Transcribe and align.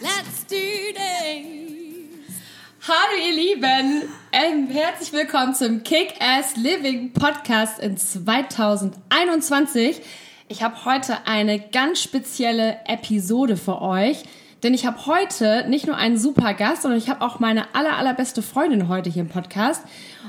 let's 0.00 0.44
do 0.48 0.56
this! 0.94 1.44
Hallo 2.86 3.16
ihr 3.26 3.34
Lieben, 3.34 4.04
ähm, 4.32 4.68
herzlich 4.70 5.12
willkommen 5.12 5.54
zum 5.54 5.82
Kick-Ass 5.82 6.54
Living 6.56 7.12
Podcast 7.12 7.80
in 7.80 7.96
2021. 7.96 10.00
Ich 10.48 10.62
habe 10.62 10.84
heute 10.84 11.26
eine 11.26 11.58
ganz 11.58 12.00
spezielle 12.00 12.76
Episode 12.86 13.56
für 13.56 13.82
euch, 13.82 14.22
denn 14.62 14.72
ich 14.72 14.86
habe 14.86 15.04
heute 15.06 15.64
nicht 15.68 15.88
nur 15.88 15.96
einen 15.96 16.16
super 16.16 16.54
Gast, 16.54 16.82
sondern 16.82 16.98
ich 16.98 17.08
habe 17.08 17.22
auch 17.22 17.40
meine 17.40 17.74
aller, 17.74 17.96
allerbeste 17.96 18.40
Freundin 18.40 18.86
heute 18.88 19.10
hier 19.10 19.22
im 19.22 19.28
Podcast. 19.28 19.82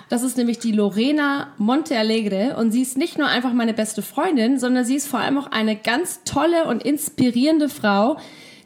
Das 0.10 0.24
ist 0.24 0.38
nämlich 0.38 0.58
die 0.58 0.72
Lorena 0.72 1.54
Montealegre 1.60 2.55
und 2.58 2.72
sie 2.72 2.82
ist 2.82 2.98
nicht 2.98 3.20
nur 3.20 3.27
einfach 3.27 3.54
meine 3.54 3.76
beste 3.76 4.02
Freundin, 4.02 4.58
sondern 4.58 4.84
sie 4.84 4.96
ist 4.96 5.08
vor 5.08 5.20
allem 5.20 5.38
auch 5.38 5.52
eine 5.52 5.76
ganz 5.76 6.22
tolle 6.26 6.66
und 6.66 6.82
inspirierende 6.82 7.70
Frau, 7.70 8.18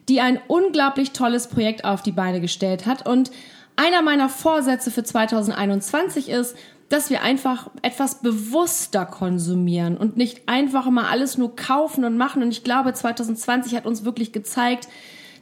die 0.09 0.21
ein 0.21 0.39
unglaublich 0.47 1.11
tolles 1.11 1.47
Projekt 1.47 1.85
auf 1.85 2.01
die 2.01 2.11
Beine 2.11 2.41
gestellt 2.41 2.85
hat. 2.85 3.07
Und 3.07 3.31
einer 3.75 4.01
meiner 4.01 4.29
Vorsätze 4.29 4.91
für 4.91 5.03
2021 5.03 6.29
ist, 6.29 6.55
dass 6.89 7.09
wir 7.09 7.23
einfach 7.23 7.71
etwas 7.81 8.21
bewusster 8.21 9.05
konsumieren 9.05 9.97
und 9.97 10.15
nicht 10.15 10.47
einfach 10.47 10.85
immer 10.85 11.09
alles 11.09 11.37
nur 11.37 11.55
kaufen 11.55 12.03
und 12.03 12.17
machen. 12.17 12.43
Und 12.43 12.51
ich 12.51 12.63
glaube, 12.63 12.93
2020 12.93 13.75
hat 13.75 13.85
uns 13.85 14.05
wirklich 14.05 14.31
gezeigt, 14.31 14.87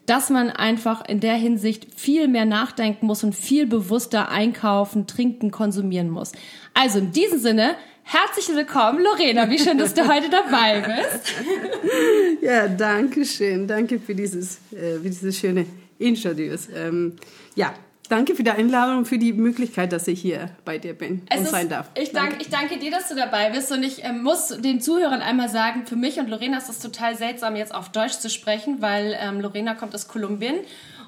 dass 0.06 0.30
man 0.30 0.50
einfach 0.50 1.08
in 1.08 1.20
der 1.20 1.36
Hinsicht 1.36 1.88
viel 1.96 2.28
mehr 2.28 2.46
nachdenken 2.46 3.06
muss 3.06 3.24
und 3.24 3.36
viel 3.36 3.68
bewusster 3.68 4.30
einkaufen, 4.30 5.08
trinken, 5.08 5.52
konsumieren 5.52 6.10
muss. 6.10 6.32
Also 6.74 7.00
in 7.00 7.12
diesem 7.12 7.40
Sinne, 7.40 7.76
herzlich 8.12 8.54
willkommen, 8.54 9.04
Lorena. 9.04 9.50
Wie 9.50 9.58
schön, 9.58 9.78
dass 9.78 9.94
du 9.94 10.08
heute 10.08 10.30
dabei 10.30 10.82
bist. 10.82 11.34
Ja, 12.42 12.68
danke 12.68 13.24
schön. 13.24 13.68
Danke 13.68 14.00
für 14.00 14.16
dieses, 14.16 14.56
äh, 14.72 14.98
für 14.98 15.10
dieses 15.10 15.38
schöne 15.38 15.66
Introduce. 16.00 16.70
Ähm, 16.74 17.16
ja, 17.56 17.74
Danke 18.10 18.36
für 18.36 18.44
die 18.44 18.52
Einladung 18.52 18.98
und 18.98 19.06
für 19.06 19.18
die 19.18 19.32
Möglichkeit, 19.32 19.94
dass 19.94 20.06
ich 20.06 20.20
hier 20.20 20.50
bei 20.66 20.78
dir 20.78 20.94
bin 20.94 21.22
es 21.30 21.38
und 21.38 21.46
ist, 21.46 21.52
sein 21.52 21.70
darf. 21.70 21.90
Ich 21.96 22.12
danke, 22.12 22.42
ich 22.42 22.50
danke 22.50 22.78
dir, 22.78 22.92
dass 22.92 23.08
du 23.08 23.16
dabei 23.16 23.52
bist 23.52 23.72
und 23.72 23.84
ich 23.84 24.04
äh, 24.04 24.12
muss 24.12 24.50
den 24.50 24.82
Zuhörern 24.82 25.22
einmal 25.22 25.48
sagen, 25.48 25.86
für 25.86 25.96
mich 25.96 26.20
und 26.20 26.28
Lorena 26.28 26.58
ist 26.58 26.68
es 26.68 26.80
total 26.80 27.16
seltsam, 27.16 27.56
jetzt 27.56 27.74
auf 27.74 27.88
Deutsch 27.88 28.20
zu 28.20 28.30
sprechen, 28.30 28.82
weil 28.82 29.18
ähm, 29.18 29.40
Lorena 29.40 29.76
kommt 29.76 29.96
aus 29.96 30.10
Kolumbien 30.10 30.56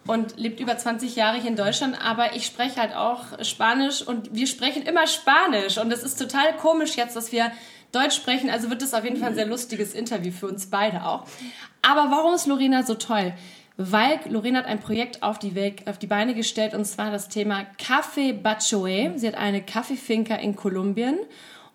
und 0.06 0.38
lebt 0.38 0.60
über 0.60 0.78
20 0.78 1.16
Jahre 1.16 1.40
hier 1.40 1.50
in 1.50 1.56
Deutschland, 1.56 1.98
aber 2.04 2.36
ich 2.36 2.46
spreche 2.46 2.82
halt 2.82 2.96
auch 2.96 3.44
Spanisch 3.44 4.02
und 4.02 4.36
wir 4.36 4.48
sprechen 4.48 4.84
immer 4.84 5.08
Spanisch 5.08 5.78
und 5.78 5.92
es 5.92 6.04
ist 6.04 6.20
total 6.20 6.56
komisch 6.58 6.96
jetzt, 6.96 7.16
dass 7.16 7.32
wir 7.32 7.52
Deutsch 7.92 8.16
sprechen, 8.16 8.50
also 8.50 8.70
wird 8.70 8.82
es 8.82 8.94
auf 8.94 9.04
jeden 9.04 9.18
Fall 9.18 9.30
ein 9.30 9.36
sehr 9.36 9.46
lustiges 9.46 9.94
Interview 9.94 10.32
für 10.32 10.48
uns 10.48 10.66
beide 10.66 11.06
auch. 11.06 11.26
Aber 11.82 12.10
warum 12.10 12.34
ist 12.34 12.48
Lorena 12.48 12.84
so 12.84 12.96
toll? 12.96 13.34
weil 13.78 14.20
Lorena 14.30 14.60
hat 14.60 14.66
ein 14.66 14.80
Projekt 14.80 15.24
auf 15.24 15.40
die, 15.40 15.56
Weg, 15.56 15.84
auf 15.88 15.98
die 15.98 16.08
Beine 16.08 16.36
gestellt 16.36 16.74
und 16.74 16.86
zwar 16.86 17.12
das 17.12 17.30
Thema 17.30 17.66
Café 17.80 18.34
Bachoe. 18.34 19.14
Sie 19.16 19.28
hat 19.28 19.36
eine 19.36 19.64
Kaffeefinker 19.64 20.38
in 20.40 20.56
Kolumbien 20.56 21.18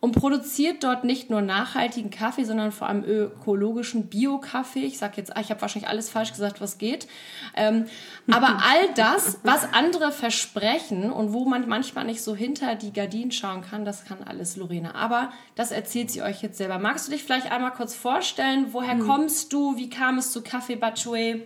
und 0.01 0.13
produziert 0.13 0.85
dort 0.85 1.03
nicht 1.03 1.29
nur 1.29 1.43
nachhaltigen 1.43 2.11
Kaffee, 2.11 2.45
sondern 2.45 2.71
vor 2.71 2.89
allem 2.89 3.03
ökologischen 3.05 4.07
Bio-Kaffee. 4.07 4.85
Ich 4.85 4.97
sage 4.99 5.15
jetzt, 5.17 5.37
ah, 5.37 5.41
ich 5.41 5.51
habe 5.51 5.61
wahrscheinlich 5.61 5.91
alles 5.91 6.09
falsch 6.09 6.31
gesagt, 6.31 6.61
was 6.61 6.79
geht. 6.79 7.09
Ähm, 7.57 7.87
aber 8.31 8.63
all 8.65 8.95
das, 8.95 9.39
was 9.43 9.73
andere 9.73 10.13
versprechen 10.13 11.11
und 11.11 11.33
wo 11.33 11.47
man 11.47 11.69
manchmal 11.69 12.05
nicht 12.05 12.23
so 12.23 12.37
hinter 12.37 12.77
die 12.77 12.93
Gardinen 12.93 13.33
schauen 13.33 13.63
kann, 13.63 13.85
das 13.85 14.05
kann 14.05 14.19
alles 14.25 14.57
Lorena. 14.57 14.95
Aber 14.95 15.33
das 15.57 15.73
erzählt 15.73 16.13
sie 16.13 16.23
euch 16.23 16.43
jetzt 16.43 16.59
selber. 16.59 16.79
Magst 16.79 17.09
du 17.09 17.13
dich 17.13 17.25
vielleicht 17.25 17.51
einmal 17.51 17.73
kurz 17.73 17.97
vorstellen? 17.97 18.69
Woher 18.71 18.99
hm. 18.99 19.07
kommst 19.07 19.53
du? 19.53 19.77
Wie 19.77 19.91
kam 19.91 20.19
es 20.19 20.31
zu 20.31 20.41
Café 20.41 20.77
Bachoe? 20.77 21.41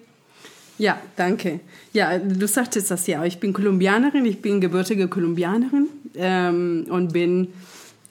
Ja, 0.77 0.99
danke. 1.17 1.61
Ja, 1.95 2.19
du 2.19 2.47
sagtest 2.47 2.91
das 2.91 3.07
ja. 3.07 3.25
Ich 3.25 3.39
bin 3.41 3.53
Kolumbianerin, 3.55 4.27
ich 4.27 4.43
bin 4.43 4.61
gebürtige 4.61 5.09
Kolumbianerin 5.09 5.89
ähm, 6.17 6.87
und 6.91 7.13
bin 7.13 7.49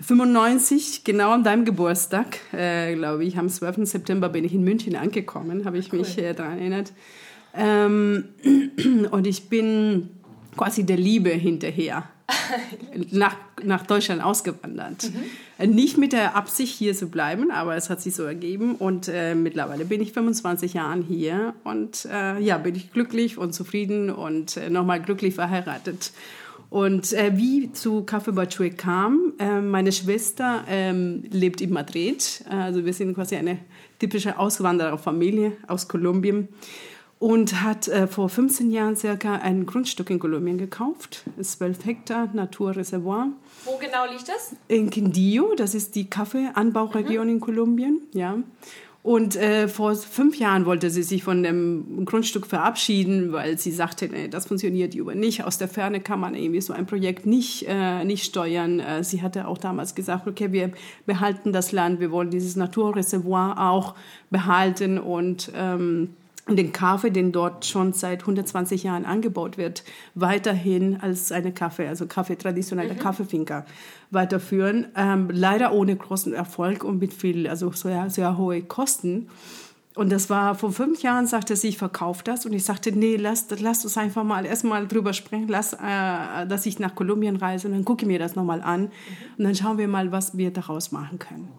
95, 0.01 1.03
genau 1.03 1.31
an 1.31 1.43
deinem 1.43 1.65
Geburtstag, 1.65 2.39
äh, 2.53 2.95
glaube 2.95 3.23
ich, 3.23 3.37
am 3.37 3.49
12. 3.49 3.85
September 3.85 4.29
bin 4.29 4.43
ich 4.43 4.53
in 4.53 4.63
München 4.63 4.95
angekommen, 4.95 5.65
habe 5.65 5.77
ich 5.77 5.91
cool. 5.93 5.99
mich 5.99 6.17
äh, 6.17 6.33
daran 6.33 6.59
erinnert. 6.59 6.91
Ähm, 7.55 8.25
und 9.11 9.27
ich 9.27 9.49
bin 9.49 10.09
quasi 10.55 10.85
der 10.85 10.97
Liebe 10.97 11.29
hinterher 11.29 12.03
nach, 13.11 13.35
nach 13.63 13.85
Deutschland 13.85 14.23
ausgewandert. 14.23 15.03
Mhm. 15.03 15.23
Äh, 15.57 15.67
nicht 15.67 15.97
mit 15.97 16.13
der 16.13 16.35
Absicht, 16.35 16.75
hier 16.75 16.95
zu 16.95 17.07
bleiben, 17.07 17.51
aber 17.51 17.75
es 17.75 17.89
hat 17.89 18.01
sich 18.01 18.15
so 18.15 18.23
ergeben. 18.23 18.75
Und 18.75 19.07
äh, 19.07 19.35
mittlerweile 19.35 19.85
bin 19.85 20.01
ich 20.01 20.13
25 20.13 20.73
Jahre 20.73 21.03
hier 21.07 21.53
und 21.63 22.05
äh, 22.11 22.39
ja, 22.39 22.57
bin 22.57 22.75
ich 22.75 22.91
glücklich 22.91 23.37
und 23.37 23.53
zufrieden 23.53 24.09
und 24.09 24.57
äh, 24.57 24.69
nochmal 24.69 25.01
glücklich 25.01 25.35
verheiratet. 25.35 26.11
Und 26.71 27.11
äh, 27.11 27.35
wie 27.35 27.73
zu 27.73 28.05
Café 28.05 28.31
Bachue 28.31 28.71
kam, 28.71 29.33
äh, 29.39 29.59
meine 29.59 29.91
Schwester 29.91 30.63
ähm, 30.69 31.25
lebt 31.29 31.59
in 31.59 31.73
Madrid. 31.73 32.45
Also 32.49 32.85
wir 32.85 32.93
sind 32.93 33.13
quasi 33.13 33.35
eine 33.35 33.59
typische 33.99 34.39
Auswandererfamilie 34.39 35.51
aus 35.67 35.89
Kolumbien 35.89 36.47
und 37.19 37.61
hat 37.61 37.89
äh, 37.89 38.07
vor 38.07 38.29
15 38.29 38.71
Jahren 38.71 38.95
circa 38.95 39.35
ein 39.35 39.65
Grundstück 39.65 40.09
in 40.11 40.19
Kolumbien 40.19 40.57
gekauft, 40.57 41.25
12 41.41 41.85
Hektar 41.85 42.29
Naturreservoir. 42.31 43.27
Wo 43.65 43.77
genau 43.77 44.05
liegt 44.09 44.29
das? 44.29 44.55
In 44.69 44.89
Quindío, 44.89 45.53
das 45.55 45.75
ist 45.75 45.95
die 45.95 46.09
Kaffeeanbauregion 46.09 47.25
mhm. 47.27 47.33
in 47.33 47.39
Kolumbien, 47.41 48.01
ja. 48.13 48.37
Und 49.03 49.35
äh, 49.35 49.67
vor 49.67 49.95
fünf 49.95 50.37
Jahren 50.37 50.65
wollte 50.67 50.91
sie 50.91 51.01
sich 51.01 51.23
von 51.23 51.41
dem 51.41 52.05
Grundstück 52.05 52.45
verabschieden, 52.45 53.31
weil 53.31 53.57
sie 53.57 53.71
sagte, 53.71 54.07
nee, 54.07 54.27
das 54.27 54.45
funktioniert 54.45 54.93
über 54.93 55.15
nicht. 55.15 55.43
Aus 55.43 55.57
der 55.57 55.67
Ferne 55.67 56.01
kann 56.01 56.19
man 56.19 56.35
irgendwie 56.35 56.61
so 56.61 56.71
ein 56.71 56.85
Projekt 56.85 57.25
nicht, 57.25 57.65
äh, 57.67 58.03
nicht 58.03 58.23
steuern. 58.23 58.79
Äh, 58.79 59.03
sie 59.03 59.23
hatte 59.23 59.47
auch 59.47 59.57
damals 59.57 59.95
gesagt, 59.95 60.27
okay, 60.27 60.51
wir 60.51 60.71
behalten 61.07 61.51
das 61.51 61.71
Land, 61.71 61.99
wir 61.99 62.11
wollen 62.11 62.29
dieses 62.29 62.55
Naturreservoir 62.55 63.71
auch 63.71 63.95
behalten 64.29 64.99
und 64.99 65.51
ähm, 65.55 66.09
den 66.55 66.71
Kaffee, 66.71 67.09
den 67.09 67.31
dort 67.31 67.65
schon 67.65 67.93
seit 67.93 68.21
120 68.21 68.83
Jahren 68.83 69.05
angebaut 69.05 69.57
wird, 69.57 69.83
weiterhin 70.15 70.99
als 71.01 71.31
eine 71.31 71.51
Kaffee, 71.51 71.87
also 71.87 72.05
Kaffee 72.07 72.35
traditioneller 72.35 72.93
mhm. 72.93 72.99
Kaffeefinker 72.99 73.65
weiterführen. 74.09 74.87
Ähm, 74.95 75.29
leider 75.31 75.73
ohne 75.73 75.95
großen 75.95 76.33
Erfolg 76.33 76.83
und 76.83 76.99
mit 76.99 77.13
viel, 77.13 77.47
also 77.47 77.71
sehr, 77.71 78.09
sehr 78.09 78.37
hohe 78.37 78.61
Kosten. 78.61 79.27
Und 79.93 80.09
das 80.11 80.29
war 80.29 80.55
vor 80.55 80.71
fünf 80.71 81.01
Jahren, 81.03 81.27
sagte 81.27 81.55
sie, 81.55 81.67
ich 81.67 81.77
verkaufe 81.77 82.23
das. 82.23 82.45
Und 82.45 82.53
ich 82.53 82.63
sagte, 82.63 82.91
nee, 82.91 83.17
lass, 83.17 83.47
lass 83.59 83.83
uns 83.83 83.97
einfach 83.97 84.23
mal 84.23 84.45
erstmal 84.45 84.87
drüber 84.87 85.11
sprechen, 85.11 85.47
lass, 85.49 85.73
äh, 85.73 86.47
dass 86.47 86.65
ich 86.65 86.79
nach 86.79 86.95
Kolumbien 86.95 87.35
reise 87.35 87.67
und 87.67 87.73
dann 87.73 87.83
gucke 87.83 88.03
ich 88.03 88.07
mir 88.07 88.19
das 88.19 88.35
nochmal 88.35 88.61
an. 88.61 88.83
Mhm. 88.83 88.89
Und 89.37 89.43
dann 89.43 89.55
schauen 89.55 89.77
wir 89.77 89.87
mal, 89.87 90.11
was 90.11 90.37
wir 90.37 90.51
daraus 90.51 90.91
machen 90.91 91.19
können. 91.19 91.49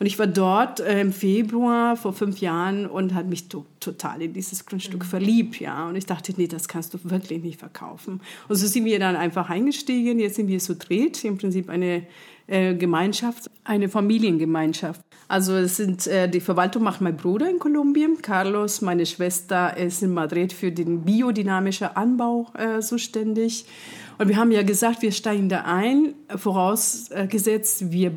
Und 0.00 0.06
ich 0.06 0.18
war 0.18 0.26
dort 0.26 0.80
äh, 0.80 0.98
im 0.98 1.12
Februar 1.12 1.94
vor 1.94 2.14
fünf 2.14 2.38
Jahren 2.40 2.86
und 2.86 3.14
hat 3.14 3.26
mich 3.26 3.48
to 3.48 3.66
total 3.80 4.22
in 4.22 4.32
dieses 4.32 4.64
Grundstück 4.64 5.04
mhm. 5.04 5.08
verliebt, 5.08 5.60
ja. 5.60 5.86
Und 5.88 5.94
ich 5.94 6.06
dachte, 6.06 6.32
nee, 6.36 6.46
das 6.48 6.68
kannst 6.68 6.94
du 6.94 6.98
wirklich 7.04 7.42
nicht 7.42 7.58
verkaufen. 7.60 8.22
Und 8.48 8.56
so 8.56 8.66
sind 8.66 8.86
wir 8.86 8.98
dann 8.98 9.14
einfach 9.14 9.50
eingestiegen. 9.50 10.18
Jetzt 10.18 10.36
sind 10.36 10.48
wir 10.48 10.58
so 10.58 10.74
dreht, 10.78 11.22
im 11.24 11.36
Prinzip 11.36 11.68
eine 11.68 12.06
äh, 12.46 12.74
Gemeinschaft, 12.74 13.50
eine 13.62 13.90
Familiengemeinschaft. 13.90 15.02
Also 15.28 15.54
es 15.54 15.76
sind, 15.76 16.06
äh, 16.06 16.30
die 16.30 16.40
Verwaltung 16.40 16.82
macht 16.82 17.02
mein 17.02 17.16
Bruder 17.16 17.50
in 17.50 17.58
Kolumbien, 17.58 18.22
Carlos, 18.22 18.80
meine 18.80 19.04
Schwester 19.04 19.76
ist 19.76 20.02
in 20.02 20.14
Madrid 20.14 20.54
für 20.54 20.72
den 20.72 21.02
biodynamischen 21.02 21.88
Anbau 21.94 22.48
äh, 22.54 22.80
zuständig. 22.80 23.66
Und 24.16 24.28
wir 24.28 24.38
haben 24.38 24.50
ja 24.50 24.62
gesagt, 24.62 25.02
wir 25.02 25.12
steigen 25.12 25.50
da 25.50 25.60
ein, 25.66 26.14
vorausgesetzt, 26.34 27.92
wir 27.92 28.12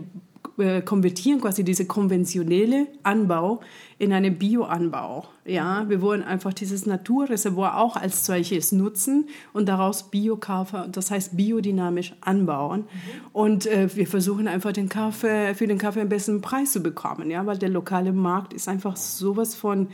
äh, 0.57 0.81
konvertieren 0.81 1.41
quasi 1.41 1.63
diese 1.63 1.85
konventionelle 1.85 2.87
Anbau 3.01 3.61
in 3.97 4.13
einen 4.13 4.37
Bioanbau. 4.37 5.25
Ja, 5.45 5.89
wir 5.89 6.01
wollen 6.01 6.23
einfach 6.23 6.53
dieses 6.53 6.85
Naturreservoir 6.85 7.77
auch 7.77 7.95
als 7.95 8.25
solches 8.25 8.71
nutzen 8.71 9.29
und 9.53 9.67
daraus 9.67 10.11
Biokaffee, 10.11 10.89
das 10.91 11.11
heißt 11.11 11.35
biodynamisch 11.35 12.13
anbauen. 12.21 12.81
Mhm. 12.81 12.85
Und 13.33 13.65
äh, 13.65 13.89
wir 13.95 14.07
versuchen 14.07 14.47
einfach 14.47 14.73
den 14.73 14.89
Kaffee, 14.89 15.55
für 15.55 15.67
den 15.67 15.77
Kaffee 15.77 16.01
einen 16.01 16.09
besseren 16.09 16.41
Preis 16.41 16.71
zu 16.71 16.81
bekommen, 16.81 17.31
ja, 17.31 17.45
weil 17.45 17.57
der 17.57 17.69
lokale 17.69 18.13
Markt 18.13 18.53
ist 18.53 18.67
einfach 18.67 18.95
sowas 18.95 19.55
von 19.55 19.87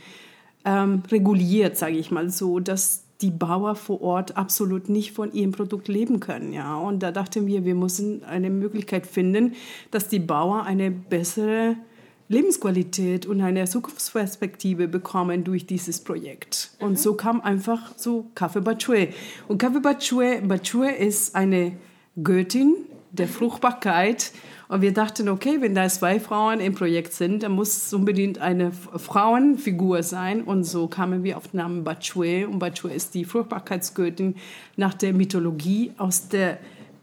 ähm, 0.64 1.02
reguliert, 1.10 1.76
sage 1.76 1.96
ich 1.96 2.10
mal 2.10 2.28
so, 2.30 2.60
dass 2.60 3.04
die 3.22 3.30
Bauern 3.30 3.76
vor 3.76 4.00
Ort 4.00 4.36
absolut 4.36 4.88
nicht 4.88 5.12
von 5.12 5.32
ihrem 5.32 5.52
Produkt 5.52 5.88
leben 5.88 6.20
können. 6.20 6.52
Ja? 6.52 6.76
Und 6.76 7.02
da 7.02 7.12
dachten 7.12 7.46
wir, 7.46 7.64
wir 7.64 7.74
müssen 7.74 8.24
eine 8.24 8.50
Möglichkeit 8.50 9.06
finden, 9.06 9.54
dass 9.90 10.08
die 10.08 10.18
Bauern 10.18 10.66
eine 10.66 10.90
bessere 10.90 11.76
Lebensqualität 12.28 13.26
und 13.26 13.40
eine 13.40 13.64
Zukunftsperspektive 13.66 14.86
bekommen 14.86 15.42
durch 15.42 15.66
dieses 15.66 16.00
Projekt. 16.00 16.70
Und 16.78 16.98
so 16.98 17.14
kam 17.14 17.40
einfach 17.40 17.92
so 17.96 18.26
Kaffee 18.36 18.60
Batchue. 18.60 19.08
Und 19.48 19.58
Kaffee 19.58 19.80
Batchue, 19.80 20.40
Batchue 20.42 20.92
ist 20.92 21.34
eine 21.34 21.72
Göttin 22.22 22.76
der 23.12 23.28
Fruchtbarkeit. 23.28 24.32
Und 24.68 24.82
wir 24.82 24.92
dachten, 24.92 25.28
okay, 25.28 25.56
wenn 25.60 25.74
da 25.74 25.88
zwei 25.88 26.20
Frauen 26.20 26.60
im 26.60 26.74
Projekt 26.74 27.12
sind, 27.12 27.42
dann 27.42 27.52
muss 27.52 27.76
es 27.76 27.92
unbedingt 27.92 28.38
eine 28.38 28.70
Frauenfigur 28.70 30.02
sein. 30.02 30.42
Und 30.42 30.64
so 30.64 30.86
kamen 30.86 31.24
wir 31.24 31.36
auf 31.36 31.48
den 31.48 31.58
Namen 31.58 31.84
Batchue. 31.84 32.46
Und 32.46 32.60
Batchue 32.60 32.92
ist 32.92 33.14
die 33.14 33.24
Fruchtbarkeitsgöttin 33.24 34.36
nach 34.76 34.94
der 34.94 35.12
Mythologie 35.12 35.92
aus 35.98 36.28
der 36.28 36.58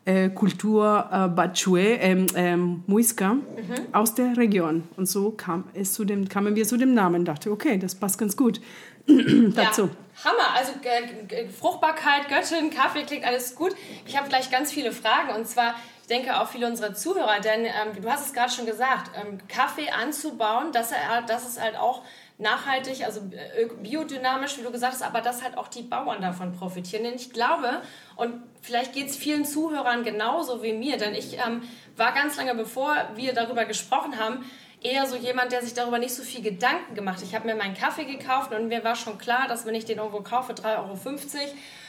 äh, 0.07 0.29
Kultur 0.29 1.09
äh, 1.11 1.27
Batchue, 1.27 1.81
ähm, 1.81 2.27
ähm, 2.35 2.83
Muisca, 2.87 3.33
mhm. 3.33 3.43
aus 3.91 4.15
der 4.15 4.37
Region. 4.37 4.83
Und 4.95 5.09
so 5.09 5.31
kam 5.31 5.65
es 5.73 5.93
zu 5.93 6.05
dem, 6.05 6.29
kamen 6.29 6.55
wir 6.55 6.65
zu 6.65 6.77
dem 6.77 6.93
Namen. 6.93 7.25
Dachte, 7.25 7.51
okay, 7.51 7.77
das 7.77 7.93
passt 7.95 8.17
ganz 8.17 8.37
gut 8.37 8.61
dazu. 9.05 9.81
Ja. 9.83 9.89
Hammer, 10.23 10.55
also 10.55 10.71
äh, 10.81 11.49
Fruchtbarkeit, 11.49 12.29
Göttin, 12.29 12.69
Kaffee 12.69 13.03
klingt 13.03 13.25
alles 13.25 13.53
gut. 13.53 13.75
Ich 14.05 14.17
habe 14.17 14.29
gleich 14.29 14.49
ganz 14.49 14.71
viele 14.71 14.93
Fragen 14.93 15.35
und 15.37 15.45
zwar, 15.45 15.75
denke 16.09 16.39
auch 16.39 16.47
viele 16.47 16.67
unserer 16.67 16.93
Zuhörer, 16.93 17.39
denn 17.39 17.65
ähm, 17.65 18.01
du 18.01 18.09
hast 18.09 18.25
es 18.25 18.33
gerade 18.33 18.51
schon 18.51 18.65
gesagt, 18.65 19.11
ähm, 19.15 19.39
Kaffee 19.47 19.89
anzubauen, 19.89 20.71
das, 20.71 20.91
das 21.27 21.47
ist 21.47 21.61
halt 21.61 21.77
auch 21.77 22.03
nachhaltig, 22.37 23.03
also 23.03 23.21
äh, 23.31 23.65
biodynamisch, 23.81 24.57
wie 24.57 24.61
du 24.61 24.71
gesagt 24.71 24.93
hast, 24.93 25.03
aber 25.03 25.21
dass 25.21 25.43
halt 25.43 25.57
auch 25.57 25.67
die 25.67 25.81
Bauern 25.81 26.21
davon 26.21 26.53
profitieren. 26.53 27.03
Denn 27.03 27.15
ich 27.15 27.33
glaube, 27.33 27.81
und 28.15 28.43
vielleicht 28.61 28.93
geht 28.93 29.07
es 29.09 29.17
vielen 29.17 29.45
Zuhörern 29.45 30.03
genauso 30.03 30.61
wie 30.61 30.73
mir, 30.73 30.97
denn 30.97 31.15
ich 31.15 31.33
ähm, 31.33 31.63
war 31.95 32.13
ganz 32.13 32.37
lange, 32.37 32.55
bevor 32.55 32.95
wir 33.15 33.33
darüber 33.33 33.65
gesprochen 33.65 34.19
haben, 34.19 34.45
eher 34.81 35.07
so 35.07 35.15
jemand, 35.15 35.51
der 35.51 35.63
sich 35.63 35.73
darüber 35.73 35.97
nicht 35.97 36.13
so 36.13 36.21
viel 36.21 36.43
Gedanken 36.43 36.93
gemacht. 36.93 37.21
Ich 37.23 37.33
habe 37.33 37.47
mir 37.47 37.55
meinen 37.55 37.73
Kaffee 37.73 38.05
gekauft 38.05 38.53
und 38.53 38.67
mir 38.67 38.83
war 38.83 38.95
schon 38.95 39.17
klar, 39.17 39.47
dass 39.47 39.65
wenn 39.65 39.73
ich 39.73 39.85
den 39.85 39.97
irgendwo 39.97 40.21
kaufe, 40.21 40.53
3,50 40.53 40.77
Euro, 40.77 40.97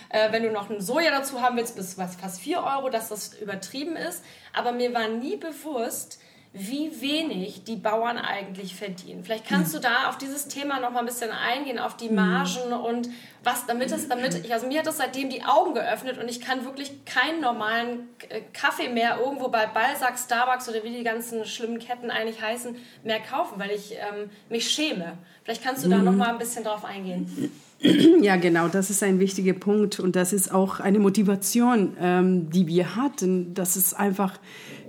äh, 0.09 0.33
wenn 0.33 0.43
du 0.43 0.51
noch 0.51 0.71
ein 0.71 0.81
Soja 0.81 1.11
dazu 1.11 1.41
haben 1.41 1.57
willst, 1.57 1.77
bis 1.77 1.95
fast 1.95 2.41
4 2.41 2.63
Euro, 2.63 2.91
dass 2.91 3.09
das 3.09 3.35
übertrieben 3.35 3.97
ist. 3.97 4.25
Aber 4.53 4.73
mir 4.73 4.95
war 4.95 5.09
nie 5.09 5.37
bewusst, 5.37 6.19
wie 6.53 7.01
wenig 7.03 7.65
die 7.65 7.77
Bauern 7.77 8.17
eigentlich 8.17 8.75
verdienen. 8.75 9.23
Vielleicht 9.23 9.47
kannst 9.47 9.75
du 9.75 9.79
da 9.79 10.09
auf 10.09 10.17
dieses 10.17 10.49
Thema 10.49 10.81
noch 10.81 10.91
mal 10.91 11.01
ein 11.01 11.07
bisschen 11.07 11.31
eingehen, 11.31 11.79
auf 11.79 11.97
die 11.97 12.09
Margen 12.09 12.73
und 12.73 13.11
was, 13.45 13.67
damit 13.67 13.93
es, 13.93 14.09
damit, 14.09 14.35
ich, 14.35 14.53
also 14.53 14.67
mir 14.67 14.79
hat 14.79 14.87
das 14.87 14.97
seitdem 14.97 15.29
die 15.29 15.45
Augen 15.45 15.75
geöffnet 15.75 16.19
und 16.19 16.29
ich 16.29 16.41
kann 16.41 16.65
wirklich 16.65 17.05
keinen 17.05 17.41
normalen 17.43 18.09
äh, 18.31 18.41
Kaffee 18.55 18.89
mehr 18.89 19.19
irgendwo 19.21 19.49
bei 19.49 19.67
Balzac, 19.67 20.19
Starbucks 20.19 20.69
oder 20.71 20.83
wie 20.85 20.97
die 20.97 21.05
ganzen 21.05 21.45
schlimmen 21.45 21.79
Ketten 21.79 22.11
eigentlich 22.11 22.41
heißen, 22.41 22.77
mehr 23.05 23.21
kaufen, 23.21 23.59
weil 23.59 23.71
ich 23.71 23.93
ähm, 23.93 24.31
mich 24.49 24.71
schäme. 24.71 25.19
Vielleicht 25.45 25.63
kannst 25.63 25.85
du 25.85 25.91
da 25.91 25.99
noch 25.99 26.13
mal 26.13 26.31
ein 26.31 26.39
bisschen 26.39 26.65
drauf 26.65 26.85
eingehen. 26.85 27.53
Ja, 28.21 28.37
genau, 28.37 28.69
das 28.69 28.91
ist 28.91 29.03
ein 29.03 29.21
wichtiger 29.21 29.53
Punkt 29.53 30.01
und 30.01 30.17
das 30.17 30.33
ist 30.33 30.53
auch 30.53 30.81
eine 30.81 30.99
Motivation, 30.99 31.97
ähm, 32.01 32.51
die 32.51 32.67
wir 32.67 32.97
hatten, 32.97 33.55
dass 33.55 33.77
es 33.77 33.95
einfach 33.95 34.39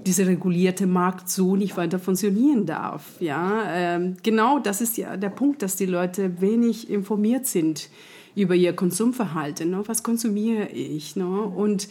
dieser 0.05 0.27
regulierte 0.27 0.87
Markt 0.87 1.29
so 1.29 1.55
nicht 1.55 1.77
weiter 1.77 1.99
funktionieren 1.99 2.65
darf. 2.65 3.03
Ja, 3.19 3.63
ähm, 3.71 4.17
genau, 4.23 4.59
das 4.59 4.81
ist 4.81 4.97
ja 4.97 5.17
der 5.17 5.29
Punkt, 5.29 5.61
dass 5.61 5.75
die 5.75 5.85
Leute 5.85 6.41
wenig 6.41 6.89
informiert 6.89 7.45
sind 7.45 7.89
über 8.35 8.55
ihr 8.55 8.73
Konsumverhalten. 8.73 9.69
Ne? 9.69 9.83
Was 9.85 10.03
konsumiere 10.03 10.69
ich? 10.69 11.15
Ne? 11.15 11.27
Und 11.27 11.89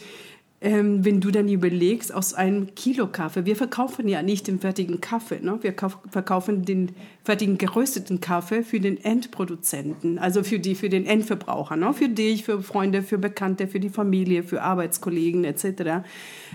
ähm, 0.61 1.05
wenn 1.05 1.21
du 1.21 1.31
dann 1.31 1.47
überlegst, 1.47 2.13
aus 2.13 2.33
einem 2.33 2.75
Kilo 2.75 3.07
Kaffee, 3.07 3.45
wir 3.45 3.55
verkaufen 3.55 4.09
ja 4.09 4.21
nicht 4.21 4.47
den 4.47 4.59
fertigen 4.59 4.99
Kaffee, 4.99 5.39
ne? 5.39 5.57
wir 5.61 5.73
verkaufen 6.09 6.65
den 6.65 6.91
fertigen 7.23 7.57
gerösteten 7.57 8.19
Kaffee 8.19 8.63
für 8.63 8.81
den 8.81 9.01
Endproduzenten, 9.01 10.19
also 10.19 10.43
für, 10.43 10.59
die, 10.59 10.75
für 10.75 10.89
den 10.89 11.05
Endverbraucher, 11.05 11.77
ne? 11.77 11.93
für 11.93 12.09
dich, 12.09 12.43
für 12.43 12.61
Freunde, 12.61 13.03
für 13.03 13.17
Bekannte, 13.17 13.67
für 13.67 13.79
die 13.79 13.89
Familie, 13.89 14.43
für 14.43 14.61
Arbeitskollegen 14.61 15.45
etc. 15.45 16.03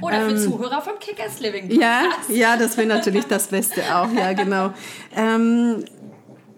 Oder 0.02 0.20
für 0.26 0.32
ähm, 0.32 0.36
Zuhörer 0.38 0.82
vom 0.82 0.98
Kickers 0.98 1.40
Living. 1.40 1.70
Ja, 1.70 2.02
ja 2.28 2.58
das 2.58 2.76
wäre 2.76 2.88
natürlich 2.88 3.24
das 3.24 3.48
Beste 3.48 3.80
auch, 3.94 4.12
ja 4.12 4.32
genau. 4.34 4.74
Ähm, 5.16 5.84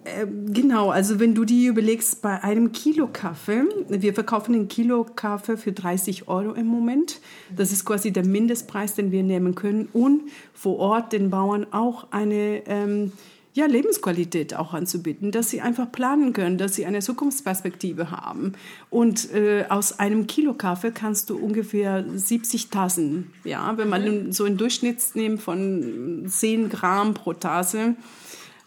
äh, 0.07 0.27
genau, 0.27 0.91
also 0.91 1.19
wenn 1.21 1.35
du 1.35 1.45
dir 1.45 1.71
überlegst, 1.71 2.23
bei 2.23 2.43
einem 2.43 2.73
Kilo 2.73 3.09
Kaffee, 3.13 3.65
wir 3.89 4.15
verkaufen 4.15 4.55
einen 4.55 4.69
Kilo 4.69 5.05
Kaffee 5.05 5.57
für 5.57 5.73
30 5.73 6.29
Euro 6.29 6.53
im 6.53 6.67
Moment. 6.67 7.21
Das 7.55 7.73
ist 7.73 7.85
quasi 7.85 8.13
der 8.13 8.25
Mindestpreis, 8.25 8.95
den 8.95 9.11
wir 9.11 9.23
nehmen 9.23 9.55
können. 9.55 9.89
Und 9.93 10.23
vor 10.55 10.79
Ort 10.79 11.13
den 11.13 11.31
Bauern 11.31 11.67
auch 11.73 12.09
eine 12.13 12.63
ähm, 12.67 13.13
ja, 13.57 13.65
Lebensqualität 13.65 14.55
auch 14.55 14.75
anzubieten, 14.75 15.33
dass 15.33 15.49
sie 15.49 15.63
einfach 15.63 15.91
planen 15.91 16.35
können, 16.35 16.59
dass 16.59 16.75
sie 16.75 16.85
eine 16.85 17.01
Zukunftsperspektive 17.01 18.11
haben. 18.11 18.53
Und 18.91 19.33
äh, 19.33 19.65
aus 19.71 19.99
einem 19.99 20.27
Kilo 20.27 20.53
Kaffee 20.53 20.91
kannst 20.91 21.31
du 21.31 21.39
ungefähr 21.39 22.05
70 22.15 22.69
Tassen, 22.69 23.33
ja, 23.45 23.77
wenn 23.79 23.89
man 23.89 24.27
mhm. 24.27 24.33
so 24.33 24.45
einen 24.45 24.59
Durchschnitt 24.59 24.99
nimmt 25.15 25.41
von 25.41 26.27
10 26.29 26.69
Gramm 26.69 27.15
pro 27.15 27.33
Tasse, 27.33 27.97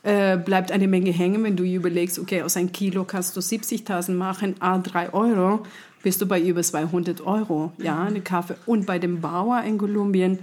äh, 0.03 0.37
bleibt 0.37 0.71
eine 0.71 0.87
Menge 0.87 1.11
hängen, 1.11 1.43
wenn 1.43 1.55
du 1.55 1.63
überlegst, 1.63 2.19
okay, 2.19 2.41
aus 2.41 2.55
einem 2.55 2.71
Kilo 2.71 3.03
kannst 3.03 3.35
du 3.35 3.41
70.000 3.41 4.13
machen, 4.13 4.55
a 4.59 4.77
3 4.77 5.13
Euro, 5.13 5.65
bist 6.01 6.21
du 6.21 6.25
bei 6.25 6.41
über 6.41 6.63
200 6.63 7.21
Euro, 7.21 7.73
ja, 7.77 8.03
eine 8.03 8.21
Kaffee. 8.21 8.55
Und 8.65 8.85
bei 8.85 8.99
dem 8.99 9.19
Bauer 9.19 9.61
in 9.63 9.77
Kolumbien 9.77 10.39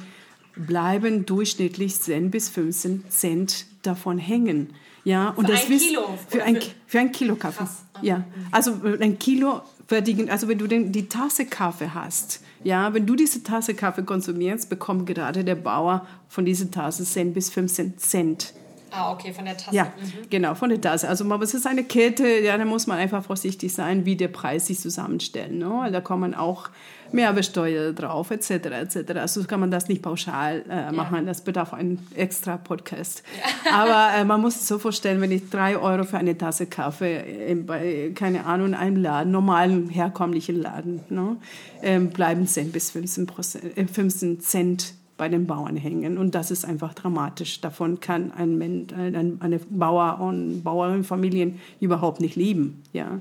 bleiben 0.55 1.25
durchschnittlich 1.25 1.99
10 2.01 2.31
bis 2.31 2.51
15 2.51 3.05
Cent 3.09 3.67
davon 3.83 4.19
hängen. 4.19 4.71
Ja, 5.05 5.31
und 5.31 5.47
für 5.47 5.53
das 5.53 5.71
ein 5.71 5.79
Kilo? 5.79 6.19
Für 6.29 6.43
ein, 6.43 6.59
für 6.87 6.99
ein 6.99 7.13
Kilo 7.13 7.37
Kaffee. 7.37 7.59
Krass. 7.59 7.85
Ja, 8.03 8.25
also 8.51 8.75
ein 9.01 9.19
Kilo 9.19 9.63
verdienen, 9.87 10.29
also 10.29 10.49
wenn 10.49 10.59
du 10.59 10.67
den, 10.67 10.93
die 10.93 11.09
Tasse 11.09 11.47
Kaffee 11.47 11.91
hast, 11.95 12.43
ja, 12.65 12.93
wenn 12.93 13.07
du 13.07 13.15
diese 13.15 13.43
Tasse 13.43 13.75
Kaffee 13.75 14.03
konsumierst, 14.03 14.69
bekommt 14.69 15.07
gerade 15.07 15.45
der 15.45 15.55
Bauer 15.55 16.07
von 16.29 16.45
dieser 16.45 16.71
Tasse 16.71 17.05
10 17.05 17.33
bis 17.33 17.51
15 17.51 17.97
Cent 17.99 18.53
Ah, 18.91 19.13
okay, 19.13 19.33
von 19.33 19.45
der 19.45 19.57
Tasse. 19.57 19.75
Ja, 19.75 19.85
mhm. 19.85 20.31
genau, 20.31 20.55
von 20.55 20.71
der 20.71 20.81
Tasse. 20.81 21.09
Also 21.09 21.25
es 21.43 21.55
ist 21.55 21.67
eine 21.67 21.85
Kette, 21.85 22.27
ja, 22.41 22.57
da 22.57 22.65
muss 22.65 22.87
man 22.87 22.99
einfach 22.99 23.25
vorsichtig 23.25 23.73
sein, 23.73 24.05
wie 24.05 24.17
der 24.17 24.29
Preis 24.29 24.67
sich 24.67 24.79
zusammenstellt. 24.79 25.53
Ne? 25.53 25.89
Da 25.91 26.01
kommen 26.01 26.35
auch 26.35 26.71
Mehrwertsteuer 27.13 27.93
drauf, 27.93 28.31
etc., 28.31 28.51
etc. 28.51 29.13
Also 29.17 29.45
kann 29.45 29.61
man 29.61 29.71
das 29.71 29.89
nicht 29.89 30.03
pauschal 30.03 30.65
äh, 30.69 30.93
machen, 30.93 31.17
ja. 31.17 31.23
das 31.23 31.41
bedarf 31.43 31.73
einen 31.73 32.05
extra 32.15 32.57
Podcast. 32.57 33.23
Ja. 33.65 33.73
Aber 33.83 34.19
äh, 34.19 34.25
man 34.25 34.41
muss 34.41 34.57
es 34.57 34.67
so 34.67 34.79
vorstellen, 34.79 35.21
wenn 35.21 35.31
ich 35.31 35.49
drei 35.51 35.77
Euro 35.77 36.05
für 36.05 36.19
eine 36.19 36.37
Tasse 36.37 36.67
Kaffee 36.67 37.51
äh, 37.51 37.55
bei, 37.55 38.13
keine 38.15 38.47
Ahnung, 38.47 38.75
einem 38.75 38.97
Laden, 38.97 39.33
normalen, 39.33 39.89
herkömmlichen 39.89 40.61
Laden, 40.61 41.01
ne, 41.09 41.37
äh, 41.83 41.99
bleiben 41.99 42.47
10 42.47 42.73
bis 42.73 42.91
15, 42.91 43.27
Prozent, 43.27 43.77
äh, 43.77 43.87
15 43.87 44.41
Cent 44.41 44.95
bei 45.17 45.29
den 45.29 45.47
Bauern 45.47 45.77
hängen. 45.77 46.19
Und 46.19 46.35
das 46.35 46.51
ist 46.51 46.65
einfach 46.65 46.95
dramatisch. 46.95 47.61
Davon 47.61 48.01
kann 48.01 48.33
ein 48.33 48.59
Mensch, 48.59 48.93
eine 48.93 49.59
Bauer 49.71 50.21
und 50.21 50.63
Bauernfamilien 50.63 51.61
überhaupt 51.81 52.21
nicht 52.21 52.37
leben. 52.37 52.83
Ja. 52.93 53.21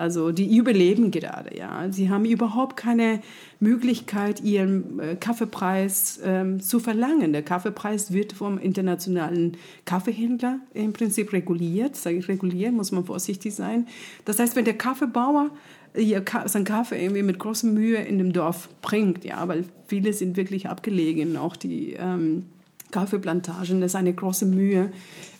Also 0.00 0.32
die 0.32 0.56
überleben 0.56 1.10
gerade, 1.10 1.54
ja. 1.54 1.86
Sie 1.90 2.08
haben 2.08 2.24
überhaupt 2.24 2.78
keine 2.78 3.20
Möglichkeit, 3.58 4.40
ihren 4.40 4.98
äh, 4.98 5.14
Kaffeepreis 5.14 6.20
ähm, 6.24 6.58
zu 6.62 6.80
verlangen. 6.80 7.34
Der 7.34 7.42
Kaffeepreis 7.42 8.10
wird 8.10 8.32
vom 8.32 8.56
internationalen 8.56 9.58
Kaffeehändler 9.84 10.60
im 10.72 10.94
Prinzip 10.94 11.34
reguliert. 11.34 11.96
Sage 11.96 12.16
ich 12.16 12.28
regulieren, 12.28 12.76
muss 12.76 12.92
man 12.92 13.04
vorsichtig 13.04 13.54
sein. 13.54 13.86
Das 14.24 14.38
heißt, 14.38 14.56
wenn 14.56 14.64
der 14.64 14.78
Kaffeebauer 14.78 15.50
ihr 15.94 16.24
seinen 16.46 16.64
Kaffee 16.64 17.02
irgendwie 17.02 17.22
mit 17.22 17.38
großer 17.38 17.66
Mühe 17.66 17.98
in 17.98 18.18
dem 18.18 18.32
Dorf 18.32 18.68
bringt, 18.82 19.24
ja, 19.24 19.46
weil 19.48 19.64
viele 19.86 20.12
sind 20.12 20.36
wirklich 20.36 20.68
abgelegen, 20.68 21.36
auch 21.36 21.56
die 21.56 21.94
ähm, 21.94 22.46
Kaffeeplantagen, 22.90 23.80
das 23.80 23.92
ist 23.92 23.96
eine 23.96 24.12
große 24.12 24.46
Mühe. 24.46 24.92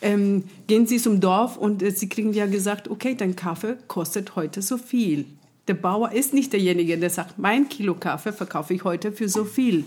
Ähm, 0.02 0.44
gehen 0.66 0.86
Sie 0.86 0.98
zum 0.98 1.20
Dorf 1.20 1.56
und 1.56 1.82
äh, 1.82 1.90
Sie 1.90 2.08
kriegen 2.08 2.32
ja 2.32 2.46
gesagt, 2.46 2.88
okay, 2.88 3.14
dein 3.16 3.36
Kaffee 3.36 3.76
kostet 3.88 4.36
heute 4.36 4.62
so 4.62 4.76
viel. 4.76 5.26
Der 5.68 5.74
Bauer 5.74 6.12
ist 6.12 6.34
nicht 6.34 6.52
derjenige, 6.52 6.98
der 6.98 7.10
sagt, 7.10 7.38
mein 7.38 7.68
Kilo 7.68 7.94
Kaffee 7.94 8.32
verkaufe 8.32 8.74
ich 8.74 8.82
heute 8.82 9.12
für 9.12 9.28
so 9.28 9.44
viel. 9.44 9.78
Mhm. 9.78 9.84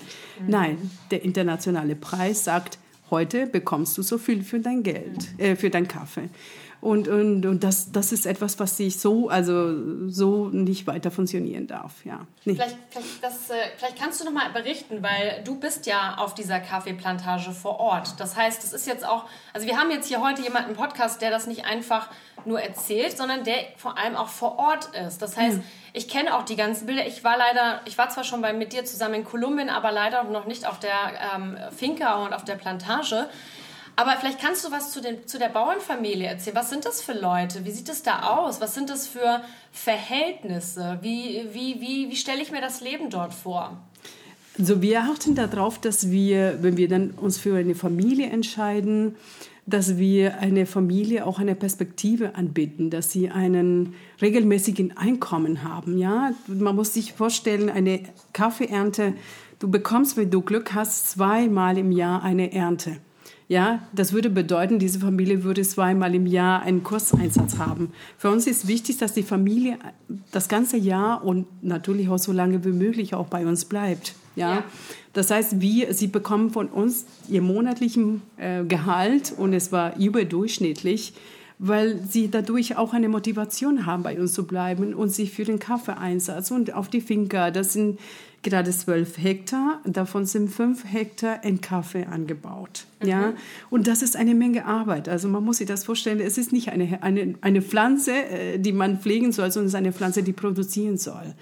Nein, 0.47 0.77
der 1.11 1.23
internationale 1.23 1.95
Preis 1.95 2.43
sagt, 2.43 2.77
heute 3.09 3.47
bekommst 3.47 3.97
du 3.97 4.01
so 4.01 4.17
viel 4.17 4.43
für 4.43 4.59
dein 4.59 4.83
Geld, 4.83 5.27
äh, 5.37 5.55
für 5.55 5.69
deinen 5.69 5.87
Kaffee. 5.87 6.29
Und, 6.83 7.07
und, 7.07 7.45
und 7.45 7.63
das, 7.63 7.93
das 7.93 8.11
ist 8.11 8.25
etwas, 8.25 8.59
was 8.59 8.75
sich 8.75 8.99
so, 8.99 9.29
also 9.29 10.09
so 10.09 10.49
nicht 10.49 10.85
weiter 10.85 11.11
funktionieren 11.11 11.65
darf. 11.65 12.03
Ja. 12.03 12.27
Nee. 12.43 12.55
Vielleicht, 12.55 12.75
vielleicht, 12.89 13.23
das, 13.23 13.49
äh, 13.51 13.53
vielleicht 13.77 13.97
kannst 13.97 14.19
du 14.19 14.25
noch 14.25 14.33
mal 14.33 14.51
berichten, 14.51 15.01
weil 15.01 15.41
du 15.45 15.57
bist 15.57 15.85
ja 15.85 16.15
auf 16.17 16.35
dieser 16.35 16.59
Kaffeeplantage 16.59 17.51
vor 17.53 17.79
Ort. 17.79 18.19
Das 18.19 18.35
heißt, 18.35 18.61
das 18.61 18.73
ist 18.73 18.85
jetzt 18.85 19.07
auch, 19.07 19.23
also 19.53 19.65
wir 19.65 19.77
haben 19.77 19.91
jetzt 19.91 20.09
hier 20.09 20.19
heute 20.21 20.41
jemanden 20.41 20.71
im 20.71 20.75
Podcast, 20.75 21.21
der 21.21 21.31
das 21.31 21.47
nicht 21.47 21.63
einfach 21.63 22.09
nur 22.43 22.59
erzählt, 22.59 23.15
sondern 23.15 23.45
der 23.45 23.55
vor 23.77 23.97
allem 23.97 24.17
auch 24.17 24.27
vor 24.27 24.59
Ort 24.59 24.89
ist. 25.07 25.21
Das 25.21 25.37
heißt, 25.37 25.59
mhm. 25.59 25.63
ich 25.93 26.09
kenne 26.09 26.35
auch 26.35 26.43
die 26.43 26.57
ganzen 26.57 26.85
Bilder. 26.85 27.07
Ich 27.07 27.23
war 27.23 27.37
leider, 27.37 27.79
ich 27.85 27.97
war 27.97 28.09
zwar 28.09 28.25
schon 28.25 28.41
bei, 28.41 28.51
mit 28.51 28.73
dir 28.73 28.83
zusammen 28.83 29.13
in 29.13 29.23
Kolumbien, 29.23 29.69
aber 29.69 29.93
leider 29.93 30.25
noch 30.25 30.47
nicht 30.47 30.67
auf 30.67 30.79
der 30.79 30.93
ähm, 31.33 31.57
Finca 31.73 32.25
und 32.25 32.33
auf 32.33 32.43
der 32.43 32.55
Plantage. 32.55 33.29
Aber 33.95 34.15
vielleicht 34.19 34.39
kannst 34.39 34.65
du 34.65 34.71
was 34.71 34.91
zu, 34.91 35.01
den, 35.01 35.27
zu 35.27 35.37
der 35.37 35.49
Bauernfamilie 35.49 36.27
erzählen. 36.27 36.55
Was 36.55 36.69
sind 36.69 36.85
das 36.85 37.01
für 37.01 37.13
Leute? 37.13 37.63
Wie 37.63 37.71
sieht 37.71 37.89
es 37.89 38.01
da 38.01 38.23
aus? 38.23 38.59
Was 38.59 38.73
sind 38.73 38.89
das 38.89 39.07
für 39.07 39.41
Verhältnisse? 39.71 40.97
Wie, 41.01 41.47
wie, 41.51 41.79
wie, 41.79 42.09
wie 42.09 42.15
stelle 42.15 42.41
ich 42.41 42.51
mir 42.51 42.61
das 42.61 42.81
Leben 42.81 43.09
dort 43.09 43.33
vor? 43.33 43.77
Also 44.57 44.81
wir 44.81 45.01
achten 45.01 45.35
darauf, 45.35 45.79
dass 45.79 46.09
wir, 46.09 46.59
wenn 46.61 46.77
wir 46.77 46.87
dann 46.87 47.11
uns 47.11 47.37
für 47.37 47.55
eine 47.55 47.75
Familie 47.75 48.29
entscheiden, 48.29 49.15
dass 49.65 49.97
wir 49.97 50.39
eine 50.39 50.65
Familie 50.65 51.25
auch 51.25 51.39
eine 51.39 51.55
Perspektive 51.55 52.35
anbieten, 52.35 52.89
dass 52.89 53.11
sie 53.11 53.29
einen 53.29 53.95
regelmäßigen 54.21 54.97
Einkommen 54.97 55.63
haben. 55.63 55.97
Ja, 55.97 56.33
man 56.47 56.75
muss 56.75 56.93
sich 56.93 57.13
vorstellen, 57.13 57.69
eine 57.69 58.01
Kaffeeernte, 58.33 59.13
du 59.59 59.69
bekommst, 59.69 60.17
wenn 60.17 60.29
du 60.29 60.41
Glück 60.41 60.73
hast, 60.73 61.11
zweimal 61.11 61.77
im 61.77 61.91
Jahr 61.91 62.23
eine 62.23 62.53
Ernte. 62.53 62.97
Ja, 63.47 63.79
das 63.93 64.13
würde 64.13 64.29
bedeuten, 64.29 64.79
diese 64.79 64.99
Familie 64.99 65.43
würde 65.43 65.61
zweimal 65.63 66.15
im 66.15 66.25
Jahr 66.25 66.61
einen 66.61 66.83
Kurseinsatz 66.83 67.57
haben. 67.57 67.91
Für 68.17 68.31
uns 68.31 68.47
ist 68.47 68.67
wichtig, 68.67 68.97
dass 68.97 69.13
die 69.13 69.23
Familie 69.23 69.77
das 70.31 70.47
ganze 70.47 70.77
Jahr 70.77 71.23
und 71.23 71.45
natürlich 71.63 72.09
auch 72.09 72.19
so 72.19 72.31
lange 72.31 72.63
wie 72.63 72.71
möglich 72.71 73.13
auch 73.13 73.27
bei 73.27 73.45
uns 73.45 73.65
bleibt. 73.65 74.15
Ja, 74.35 74.55
ja. 74.55 74.63
das 75.13 75.29
heißt, 75.29 75.61
wir, 75.61 75.93
sie 75.93 76.07
bekommen 76.07 76.49
von 76.49 76.67
uns 76.67 77.05
ihr 77.29 77.41
monatlichen 77.41 78.21
äh, 78.37 78.63
Gehalt 78.63 79.33
und 79.37 79.53
es 79.53 79.71
war 79.71 79.97
überdurchschnittlich, 79.97 81.13
weil 81.59 81.99
sie 82.09 82.31
dadurch 82.31 82.77
auch 82.77 82.93
eine 82.93 83.09
Motivation 83.09 83.85
haben, 83.85 84.03
bei 84.03 84.19
uns 84.19 84.33
zu 84.33 84.47
bleiben 84.47 84.93
und 84.93 85.09
sich 85.09 85.31
für 85.31 85.43
den 85.43 85.59
Kaffeeeinsatz 85.59 86.49
und 86.49 86.73
auf 86.73 86.89
die 86.89 87.01
Finca. 87.01 87.51
Das 87.51 87.73
sind 87.73 87.99
gerade 88.43 88.71
zwölf 88.71 89.17
Hektar, 89.17 89.81
davon 89.85 90.25
sind 90.25 90.49
fünf 90.49 90.83
Hektar 90.85 91.43
in 91.43 91.61
Kaffee 91.61 92.05
angebaut. 92.05 92.85
Mhm. 93.01 93.07
Ja? 93.07 93.33
Und 93.69 93.87
das 93.87 94.01
ist 94.01 94.15
eine 94.15 94.35
Menge 94.35 94.65
Arbeit. 94.65 95.09
Also 95.09 95.27
man 95.29 95.43
muss 95.43 95.57
sich 95.57 95.67
das 95.67 95.85
vorstellen, 95.85 96.19
es 96.19 96.37
ist 96.37 96.51
nicht 96.51 96.69
eine, 96.69 97.01
eine, 97.01 97.35
eine 97.41 97.61
Pflanze, 97.61 98.11
äh, 98.11 98.59
die 98.59 98.73
man 98.73 98.99
pflegen 98.99 99.31
soll, 99.31 99.51
sondern 99.51 99.67
es 99.67 99.73
ist 99.73 99.77
eine 99.77 99.93
Pflanze, 99.93 100.23
die 100.23 100.33
produzieren 100.33 100.97
soll. 100.97 101.33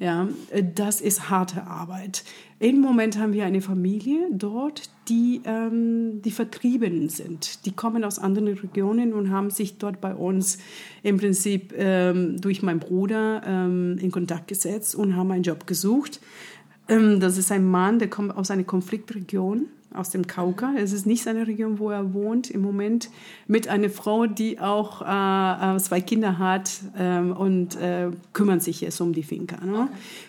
Mhm. 0.00 0.04
Ja? 0.04 0.28
Das 0.74 1.00
ist 1.00 1.30
harte 1.30 1.64
Arbeit. 1.64 2.24
Im 2.58 2.80
Moment 2.80 3.18
haben 3.18 3.34
wir 3.34 3.44
eine 3.44 3.60
Familie 3.60 4.28
dort, 4.32 4.88
die, 5.08 5.42
ähm, 5.44 6.22
die 6.22 6.30
vertrieben 6.30 7.10
sind. 7.10 7.66
Die 7.66 7.72
kommen 7.72 8.02
aus 8.02 8.18
anderen 8.18 8.48
Regionen 8.48 9.12
und 9.12 9.30
haben 9.30 9.50
sich 9.50 9.76
dort 9.76 10.00
bei 10.00 10.14
uns 10.14 10.56
im 11.06 11.18
Prinzip 11.18 11.72
ähm, 11.76 12.40
durch 12.40 12.64
meinen 12.64 12.80
Bruder 12.80 13.40
ähm, 13.46 13.96
in 14.00 14.10
Kontakt 14.10 14.48
gesetzt 14.48 14.96
und 14.96 15.14
haben 15.14 15.30
einen 15.30 15.44
Job 15.44 15.64
gesucht. 15.68 16.20
Ähm, 16.88 17.20
das 17.20 17.38
ist 17.38 17.52
ein 17.52 17.64
Mann, 17.64 18.00
der 18.00 18.10
kommt 18.10 18.36
aus 18.36 18.50
einer 18.50 18.64
Konfliktregion, 18.64 19.66
aus 19.94 20.10
dem 20.10 20.26
Kauka. 20.26 20.74
Es 20.76 20.92
ist 20.92 21.06
nicht 21.06 21.22
seine 21.22 21.46
Region, 21.46 21.78
wo 21.78 21.90
er 21.90 22.12
wohnt 22.12 22.50
im 22.50 22.60
Moment, 22.60 23.08
mit 23.46 23.68
einer 23.68 23.88
Frau, 23.88 24.26
die 24.26 24.58
auch 24.58 25.00
äh, 25.02 25.76
äh 25.76 25.78
zwei 25.78 26.00
Kinder 26.00 26.40
hat 26.40 26.72
äh, 26.98 27.20
und 27.20 27.76
äh, 27.76 28.10
kümmern 28.32 28.58
sich 28.58 28.80
jetzt 28.80 29.00
um 29.00 29.12
die 29.12 29.22
Finca. 29.22 29.64
Ne? 29.64 29.88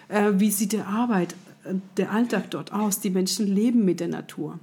Okay. 0.09 0.27
Äh, 0.27 0.39
wie 0.39 0.51
sieht 0.51 0.73
die 0.73 0.81
Arbeit 0.81 1.33
der 1.97 2.11
Alltag 2.11 2.49
dort 2.51 2.71
aus. 2.71 3.01
Die 3.01 3.09
Menschen 3.09 3.45
leben 3.45 3.83
mit 3.83 3.99
der 3.99 4.07
Natur. 4.07 4.57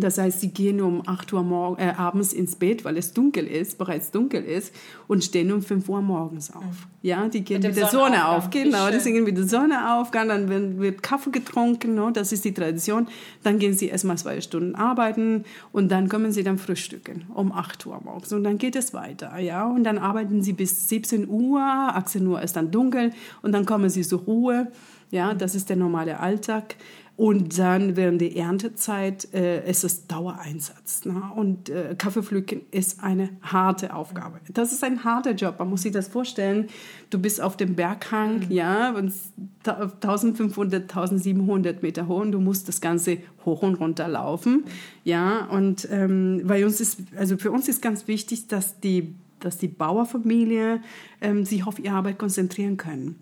Das 0.00 0.16
heißt, 0.16 0.40
sie 0.40 0.50
gehen 0.50 0.80
um 0.80 1.02
8 1.06 1.32
Uhr 1.32 1.42
morgen, 1.42 1.82
äh, 1.82 1.92
abends 1.96 2.32
ins 2.32 2.54
Bett, 2.54 2.84
weil 2.84 2.96
es 2.96 3.12
dunkel 3.12 3.48
ist, 3.48 3.78
bereits 3.78 4.12
dunkel 4.12 4.44
ist, 4.44 4.72
und 5.08 5.24
stehen 5.24 5.50
um 5.50 5.60
5 5.60 5.88
Uhr 5.88 6.00
morgens 6.00 6.54
auf. 6.54 6.86
Ja, 7.02 7.28
die 7.28 7.42
gehen 7.42 7.60
mit, 7.60 7.70
mit 7.70 7.76
der 7.76 7.88
Sonne 7.88 8.28
auf. 8.28 8.48
Genau, 8.50 8.90
die 8.90 8.98
gehen 8.98 9.24
mit 9.24 9.36
der 9.36 9.48
Sonne 9.48 9.94
auf, 9.94 10.12
dann 10.12 10.78
wird 10.78 11.02
Kaffee 11.02 11.30
getrunken, 11.30 11.96
no? 11.96 12.10
das 12.10 12.30
ist 12.30 12.44
die 12.44 12.54
Tradition. 12.54 13.08
Dann 13.42 13.58
gehen 13.58 13.74
sie 13.74 13.88
erstmal 13.88 14.16
zwei 14.18 14.40
Stunden 14.40 14.76
arbeiten 14.76 15.44
und 15.72 15.88
dann 15.90 16.08
kommen 16.08 16.30
sie 16.30 16.44
dann 16.44 16.58
frühstücken 16.58 17.24
um 17.34 17.50
8 17.50 17.84
Uhr 17.86 18.00
morgens. 18.04 18.32
Und 18.32 18.44
dann 18.44 18.58
geht 18.58 18.76
es 18.76 18.94
weiter, 18.94 19.36
ja, 19.38 19.66
und 19.66 19.82
dann 19.82 19.98
arbeiten 19.98 20.42
sie 20.42 20.52
bis 20.52 20.88
17 20.88 21.28
Uhr, 21.28 21.60
18 21.60 22.24
Uhr 22.24 22.40
ist 22.40 22.54
dann 22.54 22.70
dunkel 22.70 23.10
und 23.42 23.50
dann 23.50 23.66
kommen 23.66 23.90
sie 23.90 24.02
zur 24.02 24.20
Ruhe. 24.20 24.68
Ja, 25.10 25.32
das 25.32 25.54
ist 25.54 25.70
der 25.70 25.76
normale 25.76 26.20
Alltag. 26.20 26.76
Und 27.18 27.58
dann 27.58 27.96
während 27.96 28.20
der 28.20 28.36
Erntezeit 28.36 29.34
äh, 29.34 29.68
ist 29.68 29.82
es 29.82 30.06
Dauereinsatz. 30.06 31.04
Ne? 31.04 31.20
Und 31.34 31.68
äh, 31.68 31.96
Kaffeepflücken 31.98 32.60
ist 32.70 33.02
eine 33.02 33.30
harte 33.42 33.92
Aufgabe. 33.92 34.38
Das 34.50 34.70
ist 34.70 34.84
ein 34.84 35.02
harter 35.02 35.32
Job. 35.32 35.56
Man 35.58 35.68
muss 35.68 35.82
sich 35.82 35.90
das 35.90 36.06
vorstellen. 36.06 36.68
Du 37.10 37.18
bist 37.18 37.40
auf 37.40 37.56
dem 37.56 37.74
Berghang, 37.74 38.46
mhm. 38.46 38.52
ja, 38.52 38.94
1500, 38.94 40.82
1700 40.82 41.82
Meter 41.82 42.06
hoch 42.06 42.20
und 42.20 42.30
du 42.30 42.38
musst 42.38 42.68
das 42.68 42.80
Ganze 42.80 43.18
hoch 43.44 43.62
und 43.62 43.80
runter 43.80 44.06
laufen. 44.06 44.62
Ja, 45.02 45.46
und 45.46 45.88
ähm, 45.90 46.42
bei 46.44 46.64
uns 46.64 46.80
ist, 46.80 47.00
also 47.16 47.36
für 47.36 47.50
uns 47.50 47.66
ist 47.66 47.82
ganz 47.82 48.06
wichtig, 48.06 48.46
dass 48.46 48.78
die, 48.78 49.16
dass 49.40 49.58
die 49.58 49.68
Bauerfamilie 49.68 50.80
ähm, 51.20 51.44
sich 51.44 51.66
auf 51.66 51.78
ihre 51.78 51.94
Arbeit 51.94 52.18
konzentrieren 52.18 52.76
können. 52.76 53.16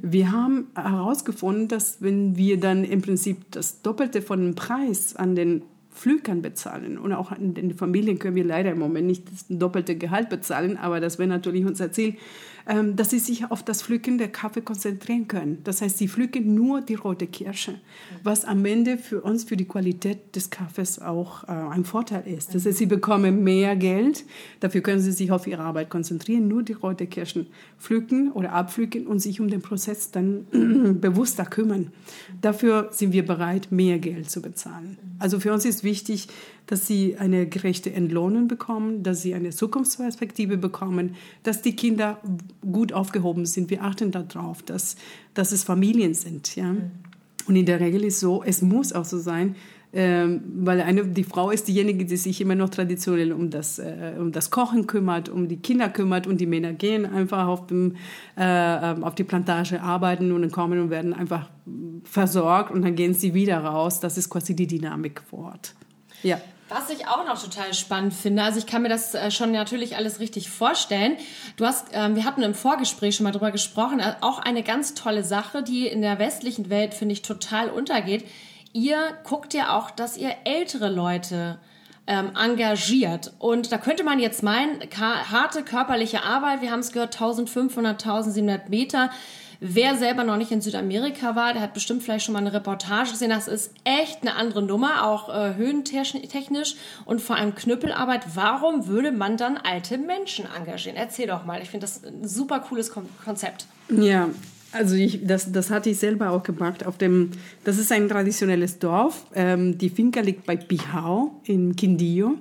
Wir 0.00 0.32
haben 0.32 0.68
herausgefunden, 0.74 1.68
dass 1.68 2.02
wenn 2.02 2.36
wir 2.36 2.60
dann 2.60 2.84
im 2.84 3.02
Prinzip 3.02 3.50
das 3.50 3.82
Doppelte 3.82 4.22
von 4.22 4.40
dem 4.40 4.54
Preis 4.54 5.16
an 5.16 5.34
den 5.34 5.62
Flügern 5.90 6.40
bezahlen 6.40 6.96
und 6.98 7.12
auch 7.12 7.30
an 7.30 7.54
den 7.54 7.74
Familien 7.74 8.18
können 8.18 8.34
wir 8.34 8.44
leider 8.44 8.70
im 8.70 8.78
Moment 8.78 9.06
nicht 9.06 9.30
das 9.30 9.44
doppelte 9.48 9.96
Gehalt 9.96 10.30
bezahlen, 10.30 10.78
aber 10.78 11.00
das 11.00 11.18
wäre 11.18 11.28
natürlich 11.28 11.66
unser 11.66 11.92
Ziel, 11.92 12.16
dass 12.94 13.10
sie 13.10 13.18
sich 13.18 13.50
auf 13.50 13.62
das 13.62 13.82
Pflücken 13.82 14.18
der 14.18 14.28
Kaffee 14.28 14.60
konzentrieren 14.60 15.28
können. 15.28 15.58
Das 15.64 15.82
heißt, 15.82 15.98
sie 15.98 16.08
pflücken 16.08 16.54
nur 16.54 16.80
die 16.80 16.94
rote 16.94 17.26
Kirsche, 17.26 17.80
was 18.22 18.44
am 18.44 18.64
Ende 18.64 18.98
für 18.98 19.20
uns, 19.20 19.44
für 19.44 19.56
die 19.56 19.64
Qualität 19.64 20.34
des 20.36 20.50
Kaffees 20.50 21.00
auch 21.00 21.44
äh, 21.44 21.52
ein 21.52 21.84
Vorteil 21.84 22.26
ist. 22.26 22.54
Das 22.54 22.66
heißt, 22.66 22.78
sie 22.78 22.86
bekommen 22.86 23.42
mehr 23.42 23.76
Geld, 23.76 24.24
dafür 24.60 24.80
können 24.80 25.00
sie 25.00 25.12
sich 25.12 25.30
auf 25.32 25.46
ihre 25.46 25.62
Arbeit 25.62 25.90
konzentrieren, 25.90 26.48
nur 26.48 26.62
die 26.62 26.74
rote 26.74 27.06
Kirschen 27.06 27.46
pflücken 27.78 28.32
oder 28.32 28.52
abpflücken 28.52 29.06
und 29.06 29.20
sich 29.20 29.40
um 29.40 29.48
den 29.48 29.62
Prozess 29.62 30.10
dann 30.10 30.46
bewusster 31.00 31.44
kümmern. 31.44 31.92
Dafür 32.40 32.88
sind 32.92 33.12
wir 33.12 33.24
bereit, 33.24 33.68
mehr 33.70 33.98
Geld 33.98 34.30
zu 34.30 34.40
bezahlen. 34.40 34.98
Also 35.18 35.40
für 35.40 35.52
uns 35.52 35.64
ist 35.64 35.84
wichtig, 35.84 36.28
dass 36.66 36.86
sie 36.86 37.16
eine 37.16 37.46
gerechte 37.46 37.92
Entlohnung 37.92 38.48
bekommen, 38.48 39.02
dass 39.02 39.22
sie 39.22 39.34
eine 39.34 39.50
Zukunftsperspektive 39.50 40.56
bekommen, 40.56 41.16
dass 41.42 41.62
die 41.62 41.76
Kinder 41.76 42.20
gut 42.60 42.92
aufgehoben 42.92 43.46
sind. 43.46 43.70
Wir 43.70 43.82
achten 43.82 44.10
darauf, 44.10 44.62
dass, 44.62 44.96
dass 45.34 45.52
es 45.52 45.64
Familien 45.64 46.14
sind. 46.14 46.54
Ja? 46.56 46.72
Mhm. 46.72 46.90
Und 47.46 47.56
in 47.56 47.66
der 47.66 47.80
Regel 47.80 48.04
ist 48.04 48.20
so, 48.20 48.42
es 48.42 48.62
muss 48.62 48.92
auch 48.92 49.04
so 49.04 49.18
sein, 49.18 49.56
ähm, 49.94 50.40
weil 50.60 50.80
eine, 50.80 51.04
die 51.04 51.24
Frau 51.24 51.50
ist 51.50 51.68
diejenige, 51.68 52.06
die 52.06 52.16
sich 52.16 52.40
immer 52.40 52.54
noch 52.54 52.70
traditionell 52.70 53.30
um 53.30 53.50
das, 53.50 53.78
äh, 53.78 54.14
um 54.18 54.32
das 54.32 54.50
Kochen 54.50 54.86
kümmert, 54.86 55.28
um 55.28 55.48
die 55.48 55.58
Kinder 55.58 55.90
kümmert 55.90 56.26
und 56.26 56.40
die 56.40 56.46
Männer 56.46 56.72
gehen 56.72 57.04
einfach 57.04 57.46
auf, 57.46 57.66
dem, 57.66 57.96
äh, 58.38 58.40
ähm, 58.92 59.04
auf 59.04 59.14
die 59.14 59.24
Plantage 59.24 59.82
arbeiten 59.82 60.32
und 60.32 60.40
dann 60.40 60.50
kommen 60.50 60.80
und 60.80 60.88
werden 60.88 61.12
einfach 61.12 61.50
versorgt 62.04 62.70
und 62.70 62.82
dann 62.82 62.94
gehen 62.94 63.12
sie 63.12 63.34
wieder 63.34 63.58
raus. 63.58 64.00
Das 64.00 64.16
ist 64.16 64.30
quasi 64.30 64.56
die 64.56 64.66
Dynamik 64.66 65.20
vor 65.28 65.40
Ort. 65.40 65.74
Ja. 66.22 66.40
Was 66.68 66.88
ich 66.88 67.06
auch 67.06 67.26
noch 67.26 67.42
total 67.42 67.74
spannend 67.74 68.14
finde, 68.14 68.42
also 68.42 68.58
ich 68.58 68.66
kann 68.66 68.80
mir 68.80 68.88
das 68.88 69.14
äh, 69.14 69.30
schon 69.30 69.52
natürlich 69.52 69.96
alles 69.96 70.20
richtig 70.20 70.48
vorstellen. 70.48 71.18
Du 71.56 71.66
hast, 71.66 71.88
ähm, 71.92 72.16
wir 72.16 72.24
hatten 72.24 72.42
im 72.42 72.54
Vorgespräch 72.54 73.16
schon 73.16 73.24
mal 73.24 73.32
drüber 73.32 73.50
gesprochen, 73.50 74.00
äh, 74.00 74.14
auch 74.22 74.38
eine 74.38 74.62
ganz 74.62 74.94
tolle 74.94 75.22
Sache, 75.22 75.62
die 75.62 75.86
in 75.86 76.00
der 76.00 76.18
westlichen 76.18 76.70
Welt, 76.70 76.94
finde 76.94 77.12
ich, 77.12 77.20
total 77.20 77.68
untergeht. 77.68 78.24
Ihr 78.72 78.96
guckt 79.24 79.52
ja 79.52 79.76
auch, 79.76 79.90
dass 79.90 80.16
ihr 80.16 80.34
ältere 80.44 80.88
Leute 80.88 81.58
ähm, 82.06 82.32
engagiert. 82.34 83.32
Und 83.38 83.70
da 83.70 83.78
könnte 83.78 84.02
man 84.02 84.18
jetzt 84.18 84.42
meinen, 84.42 84.80
harte 84.98 85.62
körperliche 85.62 86.24
Arbeit, 86.24 86.62
wir 86.62 86.70
haben 86.70 86.80
es 86.80 86.92
gehört, 86.92 87.14
1500, 87.14 88.02
1700 88.02 88.70
Meter, 88.70 89.10
Wer 89.64 89.96
selber 89.96 90.24
noch 90.24 90.36
nicht 90.38 90.50
in 90.50 90.60
Südamerika 90.60 91.36
war, 91.36 91.52
der 91.52 91.62
hat 91.62 91.72
bestimmt 91.72 92.02
vielleicht 92.02 92.24
schon 92.24 92.32
mal 92.32 92.40
eine 92.40 92.52
Reportage 92.52 93.12
gesehen. 93.12 93.30
Das 93.30 93.46
ist 93.46 93.70
echt 93.84 94.22
eine 94.22 94.34
andere 94.34 94.60
Nummer, 94.60 95.06
auch 95.06 95.28
äh, 95.28 95.54
höhentechnisch 95.54 96.74
und 97.04 97.20
vor 97.20 97.36
allem 97.36 97.54
Knüppelarbeit. 97.54 98.22
Warum 98.34 98.88
würde 98.88 99.12
man 99.12 99.36
dann 99.36 99.56
alte 99.56 99.98
Menschen 99.98 100.46
engagieren? 100.56 100.96
Erzähl 100.96 101.28
doch 101.28 101.44
mal. 101.44 101.62
Ich 101.62 101.70
finde 101.70 101.86
das 101.86 102.02
ein 102.04 102.26
super 102.26 102.58
cooles 102.58 102.90
Konzept. 103.24 103.66
Ja, 103.88 104.30
Also 104.72 104.96
ich, 104.96 105.24
das, 105.24 105.52
das 105.52 105.70
hatte 105.70 105.90
ich 105.90 105.98
selber 105.98 106.30
auch 106.30 106.42
gemacht. 106.42 106.84
Auf 106.84 106.98
dem, 106.98 107.30
das 107.62 107.78
ist 107.78 107.92
ein 107.92 108.08
traditionelles 108.08 108.80
Dorf. 108.80 109.26
Ähm, 109.32 109.78
die 109.78 109.90
Finca 109.90 110.22
liegt 110.22 110.44
bei 110.44 110.56
Pijao 110.56 111.40
in 111.44 111.76
Quindío. 111.76 112.30
Mhm. 112.30 112.38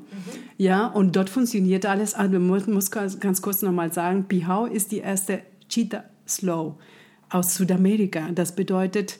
Ja, 0.57 0.87
und 0.87 1.15
dort 1.15 1.29
funktioniert 1.29 1.85
alles. 1.85 2.15
Also 2.15 2.39
man 2.39 2.63
muss 2.73 2.89
ganz 2.89 3.41
kurz 3.43 3.61
nochmal 3.61 3.93
sagen, 3.93 4.25
Pijao 4.27 4.65
ist 4.65 4.91
die 4.91 4.99
erste 4.99 5.41
Cheetah 5.69 6.05
Slow 6.27 6.77
aus 7.31 7.55
Südamerika. 7.55 8.29
Das 8.33 8.55
bedeutet, 8.55 9.19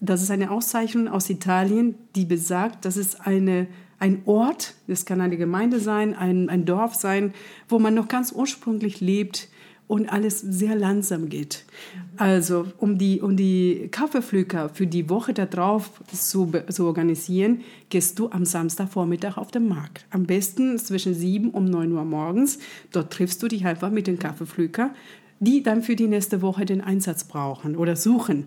das 0.00 0.22
ist 0.22 0.30
eine 0.30 0.50
Auszeichnung 0.50 1.08
aus 1.08 1.28
Italien, 1.28 1.94
die 2.14 2.24
besagt, 2.24 2.84
dass 2.84 2.96
es 2.96 3.20
eine, 3.20 3.66
ein 3.98 4.22
Ort, 4.24 4.74
das 4.86 5.04
kann 5.04 5.20
eine 5.20 5.36
Gemeinde 5.36 5.78
sein, 5.80 6.14
ein, 6.14 6.48
ein 6.48 6.64
Dorf 6.64 6.94
sein, 6.94 7.34
wo 7.68 7.78
man 7.78 7.94
noch 7.94 8.08
ganz 8.08 8.32
ursprünglich 8.32 9.00
lebt, 9.00 9.48
und 9.90 10.08
alles 10.08 10.38
sehr 10.38 10.76
langsam 10.76 11.28
geht. 11.28 11.64
Also 12.16 12.66
um 12.78 12.96
die, 12.96 13.20
um 13.20 13.36
die 13.36 13.88
Kaffeepflücker 13.90 14.68
für 14.68 14.86
die 14.86 15.10
Woche 15.10 15.34
darauf 15.34 16.00
zu, 16.12 16.52
zu 16.68 16.86
organisieren, 16.86 17.62
gehst 17.88 18.16
du 18.20 18.30
am 18.30 18.44
Samstagvormittag 18.44 19.36
auf 19.36 19.50
den 19.50 19.66
Markt. 19.66 20.06
Am 20.10 20.26
besten 20.26 20.78
zwischen 20.78 21.12
7 21.12 21.50
und 21.50 21.70
9 21.70 21.90
Uhr 21.90 22.04
morgens. 22.04 22.60
Dort 22.92 23.12
triffst 23.12 23.42
du 23.42 23.48
dich 23.48 23.66
einfach 23.66 23.90
mit 23.90 24.06
den 24.06 24.20
Kaffeepflücker, 24.20 24.94
die 25.40 25.62
dann 25.62 25.82
für 25.82 25.96
die 25.96 26.06
nächste 26.06 26.42
Woche 26.42 26.66
den 26.66 26.82
Einsatz 26.82 27.24
brauchen 27.24 27.76
oder 27.76 27.96
suchen. 27.96 28.44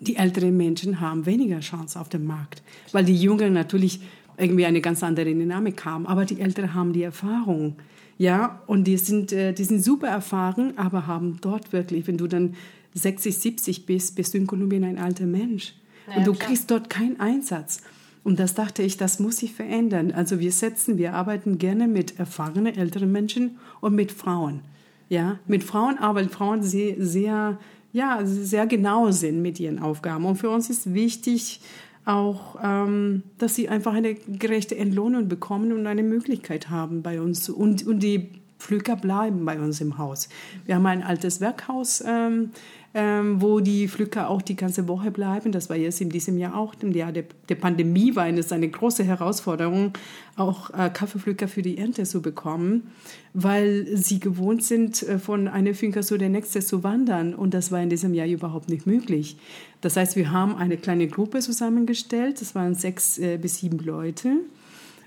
Die 0.00 0.16
älteren 0.16 0.56
Menschen 0.56 1.00
haben 1.00 1.26
weniger 1.26 1.60
Chance 1.60 1.98
auf 1.98 2.08
dem 2.08 2.26
Markt, 2.26 2.62
weil 2.90 3.04
die 3.04 3.16
Jüngeren 3.16 3.52
natürlich 3.52 4.00
irgendwie 4.36 4.66
eine 4.66 4.80
ganz 4.80 5.02
andere 5.04 5.26
Dynamik 5.26 5.84
haben. 5.84 6.06
Aber 6.06 6.24
die 6.24 6.40
Älteren 6.40 6.74
haben 6.74 6.92
die 6.92 7.04
Erfahrung. 7.04 7.76
Ja, 8.18 8.62
und 8.66 8.84
die 8.84 8.96
sind, 8.96 9.32
äh, 9.32 9.52
die 9.52 9.64
sind 9.64 9.82
super 9.82 10.08
erfahren, 10.08 10.74
aber 10.76 11.06
haben 11.06 11.38
dort 11.40 11.72
wirklich, 11.72 12.06
wenn 12.08 12.18
du 12.18 12.26
dann 12.26 12.54
60, 12.94 13.38
70 13.38 13.86
bist, 13.86 14.16
bist 14.16 14.34
du 14.34 14.38
in 14.38 14.46
Kolumbien 14.46 14.84
ein 14.84 14.98
alter 14.98 15.26
Mensch. 15.26 15.74
Ja, 16.08 16.16
und 16.16 16.26
du 16.26 16.32
klar. 16.32 16.48
kriegst 16.48 16.70
dort 16.70 16.90
keinen 16.90 17.20
Einsatz. 17.20 17.82
Und 18.24 18.38
das 18.38 18.54
dachte 18.54 18.82
ich, 18.82 18.96
das 18.96 19.18
muss 19.18 19.38
sich 19.38 19.52
verändern. 19.52 20.12
Also 20.12 20.40
wir 20.40 20.52
setzen, 20.52 20.98
wir 20.98 21.14
arbeiten 21.14 21.58
gerne 21.58 21.88
mit 21.88 22.18
erfahrenen 22.18 22.76
älteren 22.76 23.10
Menschen 23.10 23.58
und 23.80 23.94
mit 23.94 24.12
Frauen. 24.12 24.60
Ja, 25.08 25.38
mit 25.46 25.62
Frauen, 25.62 25.98
aber 25.98 26.24
Frauen 26.24 26.62
sehr, 26.62 26.94
sehr, 26.98 27.58
ja, 27.92 28.20
sehr 28.24 28.66
genau 28.66 29.10
sind 29.10 29.42
mit 29.42 29.60
ihren 29.60 29.78
Aufgaben. 29.78 30.24
Und 30.24 30.36
für 30.36 30.50
uns 30.50 30.70
ist 30.70 30.94
wichtig, 30.94 31.60
auch, 32.04 32.56
ähm, 32.62 33.22
dass 33.38 33.54
sie 33.54 33.68
einfach 33.68 33.94
eine 33.94 34.14
gerechte 34.14 34.76
Entlohnung 34.76 35.28
bekommen 35.28 35.72
und 35.72 35.86
eine 35.86 36.02
Möglichkeit 36.02 36.70
haben 36.70 37.02
bei 37.02 37.20
uns. 37.20 37.48
Und, 37.48 37.86
und 37.86 38.00
die 38.00 38.28
Pflücker 38.58 38.96
bleiben 38.96 39.44
bei 39.44 39.60
uns 39.60 39.80
im 39.80 39.98
Haus. 39.98 40.28
Wir 40.66 40.76
haben 40.76 40.86
ein 40.86 41.02
altes 41.02 41.40
Werkhaus 41.40 42.02
ähm, 42.06 42.50
ähm, 42.94 43.40
wo 43.40 43.60
die 43.60 43.88
Flücker 43.88 44.28
auch 44.28 44.42
die 44.42 44.56
ganze 44.56 44.86
Woche 44.86 45.10
bleiben. 45.10 45.50
Das 45.50 45.70
war 45.70 45.76
jetzt 45.76 46.00
in 46.00 46.10
diesem 46.10 46.36
Jahr 46.36 46.56
auch. 46.56 46.74
Im 46.82 46.92
Jahr 46.92 47.12
der, 47.12 47.24
der 47.48 47.54
Pandemie 47.54 48.14
war 48.16 48.28
es 48.28 48.52
eine 48.52 48.68
große 48.68 49.02
Herausforderung, 49.04 49.92
auch 50.36 50.70
äh, 50.70 50.90
Kaffeepflücker 50.90 51.48
für 51.48 51.62
die 51.62 51.78
Ernte 51.78 52.04
zu 52.04 52.20
bekommen, 52.20 52.90
weil 53.32 53.86
sie 53.96 54.20
gewohnt 54.20 54.62
sind, 54.62 55.02
äh, 55.02 55.18
von 55.18 55.48
einer 55.48 55.74
Finca 55.74 56.02
zu 56.02 56.18
der 56.18 56.28
nächsten 56.28 56.60
zu 56.60 56.82
wandern. 56.82 57.34
Und 57.34 57.54
das 57.54 57.72
war 57.72 57.82
in 57.82 57.88
diesem 57.88 58.12
Jahr 58.12 58.26
überhaupt 58.26 58.68
nicht 58.68 58.86
möglich. 58.86 59.36
Das 59.80 59.96
heißt, 59.96 60.16
wir 60.16 60.30
haben 60.30 60.56
eine 60.56 60.76
kleine 60.76 61.08
Gruppe 61.08 61.40
zusammengestellt. 61.40 62.40
Das 62.40 62.54
waren 62.54 62.74
sechs 62.74 63.18
äh, 63.18 63.38
bis 63.38 63.56
sieben 63.56 63.78
Leute. 63.78 64.32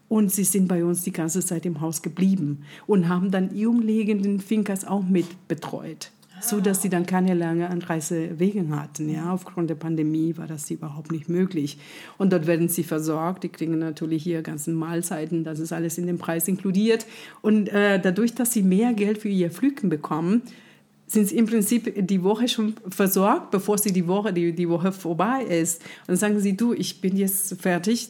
Und 0.07 0.31
sie 0.31 0.43
sind 0.43 0.67
bei 0.67 0.83
uns 0.85 1.01
die 1.01 1.11
ganze 1.11 1.43
Zeit 1.43 1.65
im 1.65 1.81
Haus 1.81 2.03
geblieben 2.03 2.63
und 2.85 3.09
haben 3.09 3.31
dann 3.31 3.49
die 3.49 3.65
umliegenden 3.65 4.39
Fincas 4.39 4.85
auch 4.85 5.03
mit 5.03 5.47
betreut 5.47 6.11
so 6.41 6.59
dass 6.59 6.81
sie 6.81 6.89
dann 6.89 7.05
keine 7.05 7.33
lange 7.33 7.69
Anreisewege 7.69 8.67
hatten. 8.69 9.09
Ja, 9.09 9.33
aufgrund 9.33 9.69
der 9.69 9.75
Pandemie 9.75 10.37
war 10.37 10.47
das 10.47 10.69
überhaupt 10.69 11.11
nicht 11.11 11.29
möglich. 11.29 11.77
Und 12.17 12.33
dort 12.33 12.47
werden 12.47 12.69
sie 12.69 12.83
versorgt. 12.83 13.43
Die 13.43 13.49
kriegen 13.49 13.77
natürlich 13.79 14.23
hier 14.23 14.41
ganzen 14.41 14.75
Mahlzeiten. 14.75 15.43
Das 15.43 15.59
ist 15.59 15.73
alles 15.73 15.97
in 15.97 16.07
den 16.07 16.17
Preis 16.17 16.47
inkludiert. 16.47 17.05
Und 17.41 17.69
äh, 17.69 17.99
dadurch, 17.99 18.35
dass 18.35 18.53
sie 18.53 18.63
mehr 18.63 18.93
Geld 18.93 19.19
für 19.19 19.29
ihr 19.29 19.51
Flügen 19.51 19.89
bekommen, 19.89 20.43
sind 21.07 21.27
sie 21.27 21.37
im 21.37 21.45
Prinzip 21.45 22.07
die 22.07 22.23
Woche 22.23 22.47
schon 22.47 22.75
versorgt, 22.89 23.51
bevor 23.51 23.77
sie 23.77 23.93
die 23.93 24.07
Woche, 24.07 24.33
die, 24.33 24.53
die 24.53 24.69
Woche 24.69 24.91
vorbei 24.91 25.43
ist. 25.43 25.81
Und 25.81 26.09
dann 26.09 26.17
sagen 26.17 26.39
sie, 26.39 26.57
du, 26.57 26.73
ich 26.73 27.01
bin 27.01 27.15
jetzt 27.15 27.61
fertig, 27.61 28.09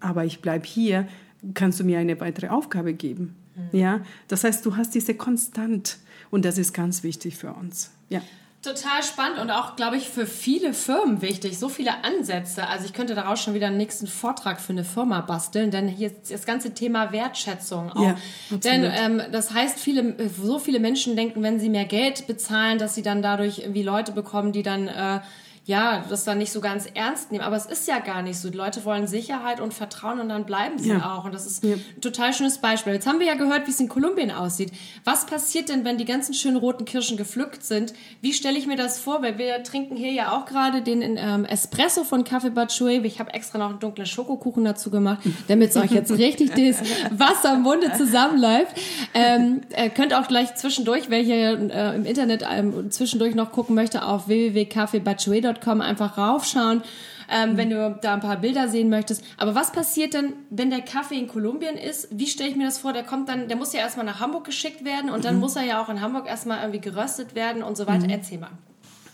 aber 0.00 0.24
ich 0.24 0.40
bleibe 0.40 0.66
hier. 0.66 1.08
Kannst 1.54 1.80
du 1.80 1.84
mir 1.84 1.98
eine 1.98 2.20
weitere 2.20 2.48
Aufgabe 2.48 2.94
geben? 2.94 3.34
Mhm. 3.56 3.78
Ja, 3.78 4.00
das 4.28 4.44
heißt, 4.44 4.64
du 4.64 4.76
hast 4.76 4.94
diese 4.94 5.14
Konstant 5.14 5.98
und 6.30 6.44
das 6.44 6.58
ist 6.58 6.72
ganz 6.72 7.02
wichtig 7.02 7.36
für 7.36 7.52
uns. 7.52 7.90
Ja. 8.08 8.20
Total 8.60 9.04
spannend 9.04 9.38
und 9.38 9.52
auch, 9.52 9.76
glaube 9.76 9.96
ich, 9.96 10.08
für 10.08 10.26
viele 10.26 10.74
Firmen 10.74 11.22
wichtig. 11.22 11.60
So 11.60 11.68
viele 11.68 12.02
Ansätze. 12.02 12.66
Also 12.66 12.86
ich 12.86 12.92
könnte 12.92 13.14
daraus 13.14 13.40
schon 13.40 13.54
wieder 13.54 13.68
einen 13.68 13.76
nächsten 13.76 14.08
Vortrag 14.08 14.60
für 14.60 14.72
eine 14.72 14.82
Firma 14.82 15.20
basteln, 15.20 15.70
denn 15.70 15.86
hier 15.86 16.08
ist 16.08 16.32
das 16.32 16.44
ganze 16.44 16.74
Thema 16.74 17.12
Wertschätzung 17.12 17.92
auch. 17.92 18.02
Ja, 18.02 18.16
denn 18.50 18.82
ähm, 18.82 19.22
das 19.30 19.54
heißt, 19.54 19.78
viele, 19.78 20.16
so 20.28 20.58
viele 20.58 20.80
Menschen 20.80 21.14
denken, 21.14 21.40
wenn 21.44 21.60
sie 21.60 21.68
mehr 21.68 21.84
Geld 21.84 22.26
bezahlen, 22.26 22.78
dass 22.78 22.96
sie 22.96 23.02
dann 23.02 23.22
dadurch 23.22 23.60
irgendwie 23.60 23.84
Leute 23.84 24.10
bekommen, 24.10 24.50
die 24.50 24.64
dann 24.64 24.88
äh, 24.88 25.20
ja, 25.68 26.02
das 26.08 26.24
dann 26.24 26.38
nicht 26.38 26.50
so 26.50 26.62
ganz 26.62 26.86
ernst 26.94 27.30
nehmen. 27.30 27.44
Aber 27.44 27.54
es 27.54 27.66
ist 27.66 27.86
ja 27.86 27.98
gar 27.98 28.22
nicht 28.22 28.38
so. 28.38 28.48
Die 28.48 28.56
Leute 28.56 28.86
wollen 28.86 29.06
Sicherheit 29.06 29.60
und 29.60 29.74
Vertrauen 29.74 30.18
und 30.18 30.30
dann 30.30 30.46
bleiben 30.46 30.78
sie 30.78 30.88
ja. 30.88 31.14
auch. 31.14 31.26
Und 31.26 31.34
das 31.34 31.44
ist 31.44 31.62
ja. 31.62 31.74
ein 31.74 32.00
total 32.00 32.32
schönes 32.32 32.56
Beispiel. 32.56 32.94
Jetzt 32.94 33.06
haben 33.06 33.20
wir 33.20 33.26
ja 33.26 33.34
gehört, 33.34 33.66
wie 33.66 33.70
es 33.70 33.78
in 33.78 33.86
Kolumbien 33.86 34.30
aussieht. 34.30 34.72
Was 35.04 35.26
passiert 35.26 35.68
denn, 35.68 35.84
wenn 35.84 35.98
die 35.98 36.06
ganzen 36.06 36.32
schönen 36.32 36.56
roten 36.56 36.86
Kirschen 36.86 37.18
gepflückt 37.18 37.62
sind? 37.64 37.92
Wie 38.22 38.32
stelle 38.32 38.56
ich 38.56 38.66
mir 38.66 38.78
das 38.78 38.98
vor? 38.98 39.20
Weil 39.20 39.36
wir 39.36 39.62
trinken 39.62 39.94
hier 39.94 40.10
ja 40.10 40.32
auch 40.32 40.46
gerade 40.46 40.80
den 40.80 41.02
ähm, 41.02 41.44
Espresso 41.44 42.02
von 42.02 42.24
Café 42.24 42.48
Bachue. 42.48 43.06
Ich 43.06 43.20
habe 43.20 43.34
extra 43.34 43.58
noch 43.58 43.68
einen 43.68 43.78
dunklen 43.78 44.06
Schokokuchen 44.06 44.64
dazu 44.64 44.90
gemacht, 44.90 45.18
damit 45.48 45.68
es 45.68 45.76
euch 45.76 45.90
jetzt 45.90 46.12
richtig 46.12 46.48
das 46.54 46.80
Wasser 47.10 47.56
im 47.56 47.60
Munde 47.60 47.92
zusammenläuft. 47.92 48.72
Ähm, 49.12 49.60
äh, 49.72 49.90
könnt 49.90 50.14
auch 50.14 50.28
gleich 50.28 50.54
zwischendurch, 50.54 51.10
wer 51.10 51.20
hier 51.20 51.70
äh, 51.70 51.94
im 51.94 52.06
Internet 52.06 52.42
ähm, 52.50 52.90
zwischendurch 52.90 53.34
noch 53.34 53.52
gucken 53.52 53.74
möchte, 53.74 54.06
auf 54.06 54.28
www.cafébachue.com 54.28 55.57
www.kaffeehaus.com 55.58 55.80
einfach 55.80 56.18
raufschauen, 56.18 56.82
ähm, 57.30 57.52
mhm. 57.52 57.56
wenn 57.56 57.70
du 57.70 57.98
da 58.00 58.14
ein 58.14 58.20
paar 58.20 58.38
Bilder 58.38 58.68
sehen 58.68 58.88
möchtest. 58.88 59.22
Aber 59.36 59.54
was 59.54 59.72
passiert 59.72 60.14
denn, 60.14 60.32
wenn 60.50 60.70
der 60.70 60.80
Kaffee 60.80 61.18
in 61.18 61.28
Kolumbien 61.28 61.76
ist? 61.76 62.08
Wie 62.10 62.26
stelle 62.26 62.50
ich 62.50 62.56
mir 62.56 62.66
das 62.66 62.78
vor? 62.78 62.92
Der 62.92 63.04
kommt 63.04 63.28
dann, 63.28 63.48
der 63.48 63.56
muss 63.56 63.72
ja 63.72 63.80
erstmal 63.80 64.06
nach 64.06 64.20
Hamburg 64.20 64.44
geschickt 64.44 64.84
werden 64.84 65.10
und 65.10 65.24
dann 65.24 65.34
mhm. 65.34 65.40
muss 65.40 65.56
er 65.56 65.64
ja 65.64 65.82
auch 65.82 65.88
in 65.88 66.00
Hamburg 66.00 66.26
erstmal 66.26 66.60
irgendwie 66.60 66.80
geröstet 66.80 67.34
werden 67.34 67.62
und 67.62 67.76
so 67.76 67.86
weiter. 67.86 68.04
Mhm. 68.04 68.10
Erzähl 68.10 68.38
mal. 68.38 68.50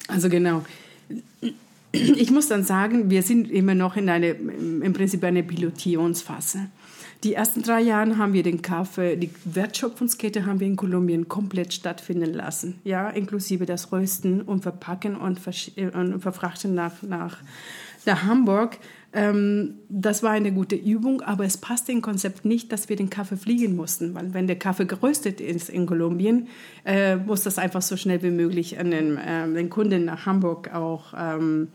Also 0.08 0.28
genau. 0.28 0.62
Ich 1.92 2.30
muss 2.32 2.48
dann 2.48 2.64
sagen, 2.64 3.08
wir 3.08 3.22
sind 3.22 3.48
immer 3.50 3.74
noch 3.74 3.96
in 3.96 4.08
eine, 4.08 4.30
im 4.30 4.92
Prinzip 4.92 5.22
eine 5.22 5.44
Pilotierungsphase. 5.44 6.70
Die 7.24 7.32
ersten 7.32 7.62
drei 7.62 7.80
Jahre 7.80 8.18
haben 8.18 8.34
wir 8.34 8.42
den 8.42 8.60
Kaffee, 8.60 9.16
die 9.16 9.30
Wertschöpfungskette 9.46 10.44
haben 10.44 10.60
wir 10.60 10.66
in 10.66 10.76
Kolumbien 10.76 11.26
komplett 11.26 11.72
stattfinden 11.72 12.34
lassen, 12.34 12.78
ja, 12.84 13.08
inklusive 13.08 13.64
das 13.64 13.90
Rösten 13.92 14.42
und 14.42 14.60
Verpacken 14.60 15.16
und, 15.16 15.40
und 15.94 16.20
Verfrachten 16.20 16.74
nach, 16.74 17.02
nach, 17.02 17.38
nach 18.04 18.24
Hamburg. 18.24 18.76
Ähm, 19.14 19.76
das 19.88 20.22
war 20.22 20.32
eine 20.32 20.52
gute 20.52 20.76
Übung, 20.76 21.22
aber 21.22 21.46
es 21.46 21.56
passte 21.56 21.92
im 21.92 22.02
Konzept 22.02 22.44
nicht, 22.44 22.70
dass 22.72 22.90
wir 22.90 22.96
den 22.96 23.08
Kaffee 23.08 23.38
fliegen 23.38 23.74
mussten, 23.74 24.14
weil 24.14 24.34
wenn 24.34 24.46
der 24.46 24.58
Kaffee 24.58 24.84
geröstet 24.84 25.40
ist 25.40 25.70
in 25.70 25.86
Kolumbien, 25.86 26.48
äh, 26.84 27.16
muss 27.16 27.42
das 27.42 27.56
einfach 27.56 27.80
so 27.80 27.96
schnell 27.96 28.22
wie 28.22 28.32
möglich 28.32 28.78
an 28.78 28.90
den, 28.90 29.16
äh, 29.16 29.50
den 29.50 29.70
Kunden 29.70 30.04
nach 30.04 30.26
Hamburg 30.26 30.74
auch 30.74 31.14
ähm, 31.16 31.68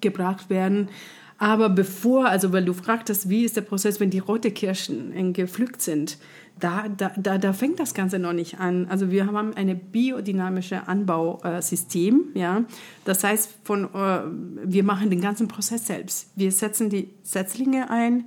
gebracht 0.00 0.48
werden. 0.48 0.90
Aber 1.38 1.68
bevor, 1.68 2.26
also 2.26 2.52
weil 2.52 2.64
du 2.64 2.72
fragtest, 2.72 3.28
wie 3.28 3.44
ist 3.44 3.56
der 3.56 3.62
Prozess, 3.62 4.00
wenn 4.00 4.10
die 4.10 4.20
rote 4.20 4.50
Kirschen 4.50 5.32
gepflückt 5.32 5.82
sind, 5.82 6.18
da, 6.58 6.88
da, 6.88 7.12
da, 7.16 7.36
da 7.36 7.52
fängt 7.52 7.78
das 7.78 7.92
Ganze 7.92 8.18
noch 8.18 8.32
nicht 8.32 8.58
an. 8.58 8.86
Also 8.88 9.10
wir 9.10 9.26
haben 9.26 9.54
ein 9.54 9.78
biodynamisches 9.78 10.86
Anbausystem. 10.86 12.28
Ja? 12.34 12.64
Das 13.04 13.22
heißt, 13.22 13.54
von, 13.62 13.84
äh, 13.84 14.20
wir 14.64 14.82
machen 14.82 15.10
den 15.10 15.20
ganzen 15.20 15.48
Prozess 15.48 15.86
selbst. 15.86 16.30
Wir 16.34 16.50
setzen 16.52 16.88
die 16.88 17.10
Setzlinge 17.22 17.90
ein, 17.90 18.24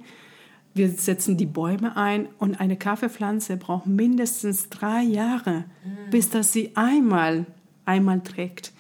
wir 0.76 0.90
setzen 0.90 1.38
die 1.38 1.48
Bäume 1.48 1.98
ein 1.98 2.30
und 2.38 2.60
eine 2.62 2.78
Kaffeepflanze 2.78 3.58
braucht 3.58 3.88
mindestens 3.88 4.70
drei 4.70 5.02
Jahre, 5.02 5.66
mhm. 5.84 6.12
bis 6.12 6.30
das 6.30 6.54
sie 6.54 6.76
einmal, 6.76 7.48
einmal 7.86 8.22
trägt. 8.22 8.72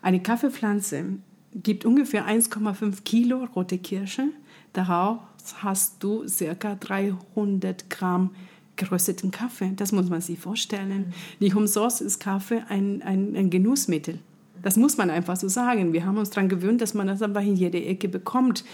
Eine 0.00 0.20
Kaffeepflanze 0.20 1.18
gibt 1.54 1.84
ungefähr 1.84 2.26
1,5 2.26 3.02
Kilo 3.04 3.44
rote 3.54 3.78
Kirsche. 3.78 4.28
Daraus 4.72 5.18
hast 5.62 6.02
du 6.02 6.26
circa 6.26 6.74
300 6.74 7.88
Gramm 7.90 8.30
gerösteten 8.76 9.30
Kaffee. 9.30 9.72
Das 9.76 9.92
muss 9.92 10.08
man 10.08 10.20
sich 10.20 10.38
vorstellen. 10.38 11.12
Nicht 11.38 11.54
umsonst 11.54 12.00
ist 12.00 12.18
Kaffee 12.18 12.62
ein, 12.68 13.02
ein, 13.02 13.36
ein 13.36 13.50
Genussmittel. 13.50 14.18
Das 14.62 14.76
muss 14.76 14.96
man 14.96 15.10
einfach 15.10 15.36
so 15.36 15.48
sagen. 15.48 15.92
Wir 15.92 16.06
haben 16.06 16.18
uns 16.18 16.30
daran 16.30 16.48
gewöhnt, 16.48 16.80
dass 16.80 16.94
man 16.94 17.06
das 17.06 17.22
einfach 17.22 17.42
in 17.42 17.54
jeder 17.54 17.78
Ecke 17.78 18.08
bekommt. 18.08 18.64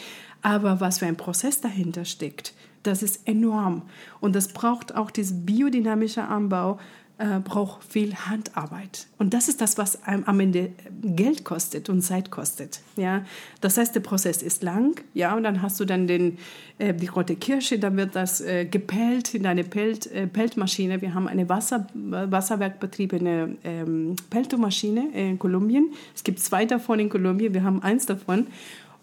Aber 0.40 0.81
was 0.81 1.01
für 1.01 1.07
ein 1.07 1.16
Prozess 1.16 1.61
dahinter 1.61 2.05
steckt, 2.05 2.55
das 2.83 3.03
ist 3.03 3.27
enorm. 3.29 3.83
Und 4.21 4.35
das 4.35 4.49
braucht 4.49 4.95
auch 4.95 5.11
diesen 5.11 5.45
biodynamischen 5.45 6.23
Anbau 6.23 6.79
äh, 7.20 7.38
braucht 7.38 7.85
viel 7.85 8.14
Handarbeit. 8.14 9.06
Und 9.18 9.35
das 9.35 9.48
ist 9.48 9.61
das, 9.61 9.76
was 9.76 10.04
einem 10.04 10.24
am 10.24 10.40
Ende 10.40 10.70
Geld 11.02 11.44
kostet 11.44 11.90
und 11.90 12.00
Zeit 12.00 12.30
kostet. 12.30 12.80
Ja? 12.96 13.26
Das 13.61 13.76
heißt, 13.76 13.94
der 13.94 14.00
Prozess 14.00 14.42
ist 14.42 14.62
lang, 14.62 14.98
ja, 15.12 15.37
und 15.37 15.42
dann 15.42 15.61
hast 15.61 15.78
du 15.80 15.85
dann 15.85 16.06
den, 16.06 16.38
äh, 16.78 16.94
die 16.94 17.09
rote 17.09 17.37
Kirsche, 17.37 17.78
dann 17.78 17.96
wird 17.98 18.16
das 18.16 18.40
äh, 18.40 18.64
gepellt 18.64 19.35
in 19.35 19.46
eine 19.46 19.64
Pelt, 19.64 20.06
äh, 20.06 20.26
Peltmaschine. 20.26 21.02
Wir 21.02 21.12
haben 21.12 21.28
eine 21.28 21.48
Wasser, 21.50 21.87
wasserwerkbetriebene 21.94 23.56
ähm, 23.64 24.16
Peltomaschine 24.30 25.11
in 25.12 25.38
Kolumbien. 25.38 25.92
Es 26.14 26.24
gibt 26.24 26.40
zwei 26.40 26.64
davon 26.64 27.00
in 27.00 27.11
Kolumbien, 27.11 27.52
wir 27.52 27.64
haben 27.64 27.83
eins 27.83 28.06
davon. 28.06 28.46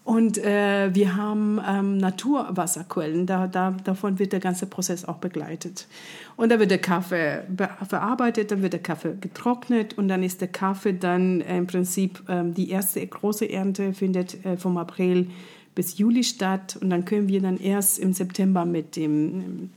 Und 0.08 0.38
äh, 0.38 0.88
wir 0.94 1.16
haben 1.16 1.60
ähm, 1.68 1.98
Naturwasserquellen, 1.98 3.26
da, 3.26 3.46
da, 3.46 3.72
davon 3.84 4.18
wird 4.18 4.32
der 4.32 4.40
ganze 4.40 4.64
Prozess 4.64 5.04
auch 5.04 5.18
begleitet. 5.18 5.86
Und 6.34 6.50
da 6.50 6.58
wird 6.58 6.70
der 6.70 6.78
Kaffee 6.78 7.42
verarbeitet, 7.86 8.50
dann 8.50 8.62
wird 8.62 8.72
der 8.72 8.80
Kaffee 8.80 9.16
getrocknet 9.20 9.98
und 9.98 10.08
dann 10.08 10.22
ist 10.22 10.40
der 10.40 10.48
Kaffee 10.48 10.94
dann 10.94 11.42
äh, 11.42 11.58
im 11.58 11.66
Prinzip, 11.66 12.22
ähm, 12.26 12.54
die 12.54 12.70
erste 12.70 13.06
große 13.06 13.50
Ernte 13.50 13.92
findet 13.92 14.46
äh, 14.46 14.56
vom 14.56 14.78
April 14.78 15.26
bis 15.74 15.98
Juli 15.98 16.24
statt 16.24 16.78
und 16.80 16.88
dann 16.88 17.04
können 17.04 17.28
wir 17.28 17.42
dann 17.42 17.60
erst 17.60 17.98
im 17.98 18.14
September 18.14 18.64
mit 18.64 18.96
dem, 18.96 19.68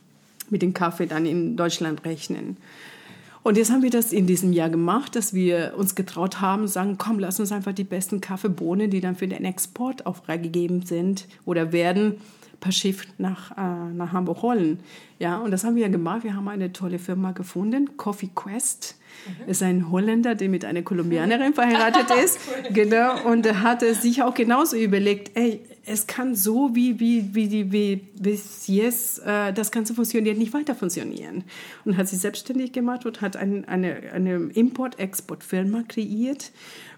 mit 0.50 0.62
dem 0.62 0.74
Kaffee 0.74 1.08
dann 1.08 1.26
in 1.26 1.58
Deutschland 1.58 2.06
rechnen. 2.06 2.56
Und 3.44 3.58
jetzt 3.58 3.72
haben 3.72 3.82
wir 3.82 3.90
das 3.90 4.14
in 4.14 4.28
diesem 4.28 4.54
Jahr 4.54 4.70
gemacht, 4.70 5.16
dass 5.16 5.34
wir 5.34 5.74
uns 5.76 5.96
getraut 5.96 6.42
haben, 6.42 6.68
sagen, 6.68 6.98
komm, 7.00 7.18
lass 7.18 7.40
uns 7.40 7.52
einfach 7.52 7.74
die 7.74 7.84
besten 7.84 8.22
Kaffeebohnen, 8.22 8.92
die 8.92 9.02
dann 9.02 9.16
für 9.16 9.28
den 9.28 9.46
Export 9.46 10.06
auch 10.06 10.18
freigegeben 10.18 10.86
sind 10.86 11.28
oder 11.46 11.72
werden, 11.72 12.18
per 12.60 12.72
Schiff 12.72 13.08
nach, 13.18 13.52
äh, 13.58 13.94
nach 13.94 14.14
Hamburg 14.14 14.44
holen. 14.44 14.80
Ja, 15.18 15.40
und 15.40 15.50
das 15.50 15.64
haben 15.64 15.76
wir 15.76 15.82
ja 15.82 15.88
gemacht. 15.88 16.24
Wir 16.24 16.36
haben 16.36 16.48
eine 16.48 16.72
tolle 16.72 17.00
Firma 17.00 17.32
gefunden, 17.32 17.98
Coffee 17.98 18.30
Quest. 18.34 18.98
Mhm. 19.46 19.50
Ist 19.50 19.64
ein 19.64 19.92
Holländer, 19.92 20.36
der 20.36 20.50
mit 20.50 20.66
einer 20.66 20.82
Kolumbianerin 20.82 21.54
verheiratet 21.56 22.08
ist. 22.24 22.40
cool. 22.48 22.74
Genau. 22.74 23.24
Und 23.26 23.46
er 23.46 23.62
hatte 23.62 23.94
sich 23.94 24.24
auch 24.24 24.34
genauso 24.34 24.78
überlegt, 24.78 25.38
ey, 25.38 25.62
es 25.86 26.06
kann 26.08 26.36
so 26.36 26.76
wie, 26.76 27.00
wie, 27.00 27.34
wie, 27.34 27.48
die, 27.48 27.72
wie 27.72 27.96
bis 27.96 28.68
jetzt 28.68 29.20
äh, 29.26 29.52
das 29.52 29.72
Ganze 29.72 29.94
funktioniert, 29.96 30.38
nicht 30.38 30.54
weiter 30.54 30.76
funktionieren. 30.76 31.44
Und 31.86 31.98
hat 31.98 32.08
sich 32.08 32.20
selbstständig 32.20 32.72
gemacht 32.72 33.06
und 33.06 33.22
hat 33.22 33.36
ein, 33.36 33.66
eine, 33.66 34.12
eine 34.14 34.36
Import-Export-Firma 34.54 35.84
kreiert, 35.88 36.52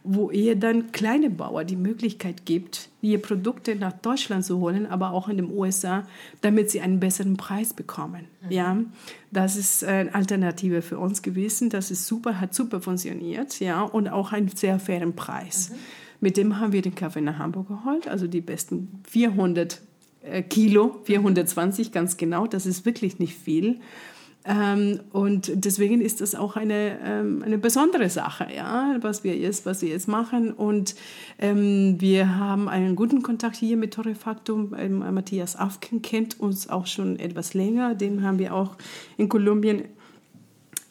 wo 0.04 0.32
ihr 0.32 0.58
dann 0.58 0.92
kleine 0.92 1.30
Bauer 1.30 1.64
die 1.64 1.78
Möglichkeit 1.78 2.46
gibt, 2.46 2.90
ihr 3.02 3.22
Produkte 3.22 3.76
nach 3.76 3.94
Deutschland 3.94 4.44
zu 4.44 4.60
holen, 4.60 4.86
aber 4.86 5.12
auch 5.12 5.30
in 5.30 5.38
den 5.38 5.50
USA, 5.50 6.06
damit 6.42 6.70
sie 6.70 6.82
einen 6.82 7.00
besseren 7.00 7.38
Preis 7.38 7.74
bekommen. 7.74 8.26
Mhm. 8.42 8.52
Ja, 8.52 8.78
das 9.32 9.56
ist 9.56 9.84
eine 9.86 10.14
Alternative 10.14 10.82
für 10.82 11.00
uns 11.00 11.22
gewesen. 11.22 11.70
Das 11.70 11.90
ist 11.90 12.03
super, 12.08 12.40
hat 12.40 12.54
super 12.54 12.82
funktioniert, 12.82 13.60
ja, 13.60 13.82
und 13.82 14.08
auch 14.08 14.32
einen 14.32 14.50
sehr 14.50 14.80
fairen 14.80 15.16
Preis. 15.16 15.70
Mhm. 15.70 15.76
Mit 16.22 16.38
dem 16.38 16.60
haben 16.60 16.72
wir 16.72 16.82
den 16.82 16.96
Kaffee 16.96 17.22
nach 17.22 17.38
Hamburg 17.38 17.68
geholt, 17.68 18.08
also 18.08 18.28
die 18.28 18.42
besten 18.42 19.02
400 19.10 19.82
äh, 20.22 20.42
Kilo, 20.42 21.02
420 21.04 21.92
ganz 21.92 22.18
genau, 22.18 22.48
das 22.48 22.66
ist 22.66 22.86
wirklich 22.86 23.20
nicht 23.20 23.36
viel. 23.36 23.80
Ähm, 24.46 25.00
und 25.12 25.52
deswegen 25.54 26.02
ist 26.02 26.20
das 26.20 26.36
auch 26.36 26.58
eine, 26.58 27.00
ähm, 27.04 27.44
eine 27.46 27.58
besondere 27.58 28.10
Sache, 28.10 28.48
ja, 28.54 28.98
was 29.02 29.24
wir 29.24 29.38
jetzt, 29.38 29.66
was 29.66 29.82
wir 29.82 29.90
jetzt 29.90 30.08
machen. 30.08 30.52
Und 30.52 30.96
ähm, 31.40 31.96
wir 32.00 32.38
haben 32.38 32.68
einen 32.68 32.96
guten 32.96 33.24
Kontakt 33.24 33.56
hier 33.56 33.78
mit 33.78 33.94
Torrefactum. 33.94 34.76
Ähm, 34.78 35.00
Matthias 35.14 35.56
Afken 35.56 36.02
kennt 36.02 36.40
uns 36.40 36.70
auch 36.70 36.88
schon 36.88 37.20
etwas 37.20 37.54
länger. 37.54 37.96
Den 37.96 38.24
haben 38.24 38.38
wir 38.38 38.54
auch 38.54 38.76
in 39.18 39.30
Kolumbien 39.30 39.86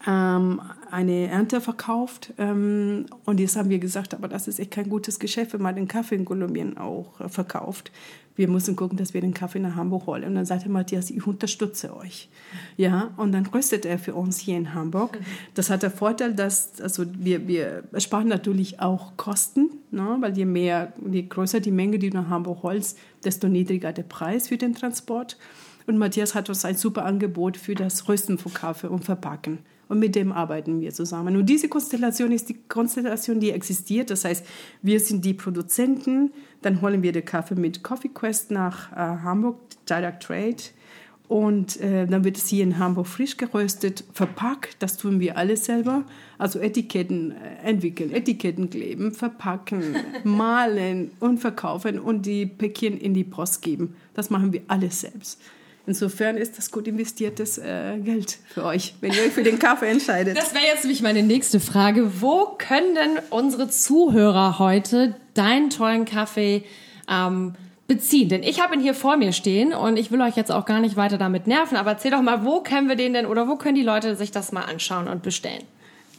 ähm, 0.06 0.60
eine 0.92 1.28
Ernte 1.28 1.62
verkauft. 1.62 2.34
Ähm, 2.36 3.06
und 3.24 3.40
jetzt 3.40 3.56
haben 3.56 3.70
wir 3.70 3.78
gesagt, 3.78 4.12
aber 4.12 4.28
das 4.28 4.46
ist 4.46 4.60
echt 4.60 4.72
kein 4.72 4.90
gutes 4.90 5.18
Geschäft, 5.18 5.54
wenn 5.54 5.62
man 5.62 5.74
den 5.74 5.88
Kaffee 5.88 6.16
in 6.16 6.26
Kolumbien 6.26 6.76
auch 6.76 7.18
äh, 7.18 7.28
verkauft. 7.30 7.90
Wir 8.36 8.46
müssen 8.46 8.76
gucken, 8.76 8.98
dass 8.98 9.14
wir 9.14 9.22
den 9.22 9.32
Kaffee 9.32 9.58
nach 9.58 9.74
Hamburg 9.74 10.06
holen. 10.06 10.24
Und 10.24 10.34
dann 10.34 10.44
sagte 10.44 10.68
Matthias, 10.68 11.10
ich 11.10 11.26
unterstütze 11.26 11.96
euch. 11.96 12.28
Ja, 12.76 13.10
und 13.16 13.32
dann 13.32 13.46
röstet 13.46 13.86
er 13.86 13.98
für 13.98 14.14
uns 14.14 14.38
hier 14.38 14.56
in 14.56 14.74
Hamburg. 14.74 15.18
Das 15.54 15.70
hat 15.70 15.82
der 15.82 15.90
Vorteil, 15.90 16.34
dass 16.34 16.80
also 16.80 17.04
wir, 17.18 17.48
wir 17.48 17.84
sparen 17.98 18.28
natürlich 18.28 18.80
auch 18.80 19.16
Kosten, 19.16 19.70
ne? 19.90 20.18
weil 20.20 20.36
je 20.36 20.44
mehr, 20.44 20.92
je 21.10 21.22
größer 21.22 21.60
die 21.60 21.70
Menge, 21.70 21.98
die 21.98 22.10
du 22.10 22.18
nach 22.18 22.28
Hamburg 22.28 22.62
holst, 22.62 22.98
desto 23.24 23.48
niedriger 23.48 23.92
der 23.92 24.04
Preis 24.04 24.48
für 24.48 24.58
den 24.58 24.74
Transport. 24.74 25.38
Und 25.86 25.96
Matthias 25.96 26.34
hat 26.34 26.50
uns 26.50 26.64
ein 26.64 26.76
super 26.76 27.04
Angebot 27.06 27.56
für 27.56 27.74
das 27.74 28.08
Rösten 28.08 28.38
von 28.38 28.52
Kaffee 28.52 28.88
und 28.88 29.04
Verpacken 29.04 29.58
und 29.92 29.98
mit 29.98 30.14
dem 30.14 30.32
arbeiten 30.32 30.80
wir 30.80 30.94
zusammen. 30.94 31.36
Und 31.36 31.44
diese 31.44 31.68
Konstellation 31.68 32.32
ist 32.32 32.48
die 32.48 32.56
Konstellation, 32.66 33.40
die 33.40 33.50
existiert. 33.50 34.08
Das 34.08 34.24
heißt, 34.24 34.42
wir 34.80 34.98
sind 34.98 35.22
die 35.22 35.34
Produzenten, 35.34 36.32
dann 36.62 36.80
holen 36.80 37.02
wir 37.02 37.12
den 37.12 37.26
Kaffee 37.26 37.56
mit 37.56 37.82
Coffee 37.82 38.08
Quest 38.08 38.50
nach 38.50 38.90
äh, 38.92 38.94
Hamburg, 38.96 39.58
Direct 39.86 40.22
Trade. 40.22 40.56
Und 41.28 41.78
äh, 41.82 42.06
dann 42.06 42.24
wird 42.24 42.38
es 42.38 42.48
hier 42.48 42.62
in 42.64 42.78
Hamburg 42.78 43.06
frisch 43.06 43.36
geröstet, 43.36 44.02
verpackt. 44.14 44.76
Das 44.78 44.96
tun 44.96 45.20
wir 45.20 45.36
alles 45.36 45.66
selber. 45.66 46.04
Also 46.38 46.58
Etiketten 46.58 47.32
äh, 47.32 47.68
entwickeln, 47.68 48.12
Etiketten 48.12 48.70
kleben, 48.70 49.12
verpacken, 49.12 49.94
malen 50.24 51.10
und 51.20 51.36
verkaufen 51.36 52.00
und 52.00 52.24
die 52.24 52.46
Päckchen 52.46 52.96
in 52.96 53.12
die 53.12 53.24
Post 53.24 53.60
geben. 53.60 53.94
Das 54.14 54.30
machen 54.30 54.54
wir 54.54 54.62
alles 54.68 55.02
selbst. 55.02 55.38
Insofern 55.86 56.36
ist 56.36 56.58
das 56.58 56.70
gut 56.70 56.86
investiertes 56.86 57.58
äh, 57.58 57.98
Geld 57.98 58.38
für 58.54 58.64
euch, 58.64 58.94
wenn 59.00 59.12
ihr 59.12 59.22
euch 59.22 59.32
für 59.32 59.42
den 59.42 59.58
Kaffee 59.58 59.88
entscheidet. 59.88 60.36
Das 60.36 60.54
wäre 60.54 60.64
jetzt 60.64 60.84
nämlich 60.84 61.02
meine 61.02 61.24
nächste 61.24 61.58
Frage. 61.58 62.20
Wo 62.20 62.54
können 62.56 62.94
denn 62.94 63.18
unsere 63.30 63.68
Zuhörer 63.68 64.60
heute 64.60 65.16
deinen 65.34 65.70
tollen 65.70 66.04
Kaffee 66.04 66.62
ähm, 67.10 67.54
beziehen? 67.88 68.28
Denn 68.28 68.44
ich 68.44 68.60
habe 68.60 68.74
ihn 68.74 68.80
hier 68.80 68.94
vor 68.94 69.16
mir 69.16 69.32
stehen 69.32 69.74
und 69.74 69.96
ich 69.96 70.12
will 70.12 70.20
euch 70.20 70.36
jetzt 70.36 70.52
auch 70.52 70.66
gar 70.66 70.78
nicht 70.78 70.96
weiter 70.96 71.18
damit 71.18 71.48
nerven, 71.48 71.76
aber 71.76 71.90
erzähl 71.92 72.12
doch 72.12 72.22
mal, 72.22 72.44
wo 72.44 72.60
können 72.60 72.88
wir 72.88 72.96
den 72.96 73.14
denn 73.14 73.26
oder 73.26 73.48
wo 73.48 73.56
können 73.56 73.74
die 73.74 73.82
Leute 73.82 74.14
sich 74.14 74.30
das 74.30 74.52
mal 74.52 74.62
anschauen 74.62 75.08
und 75.08 75.24
bestellen? 75.24 75.64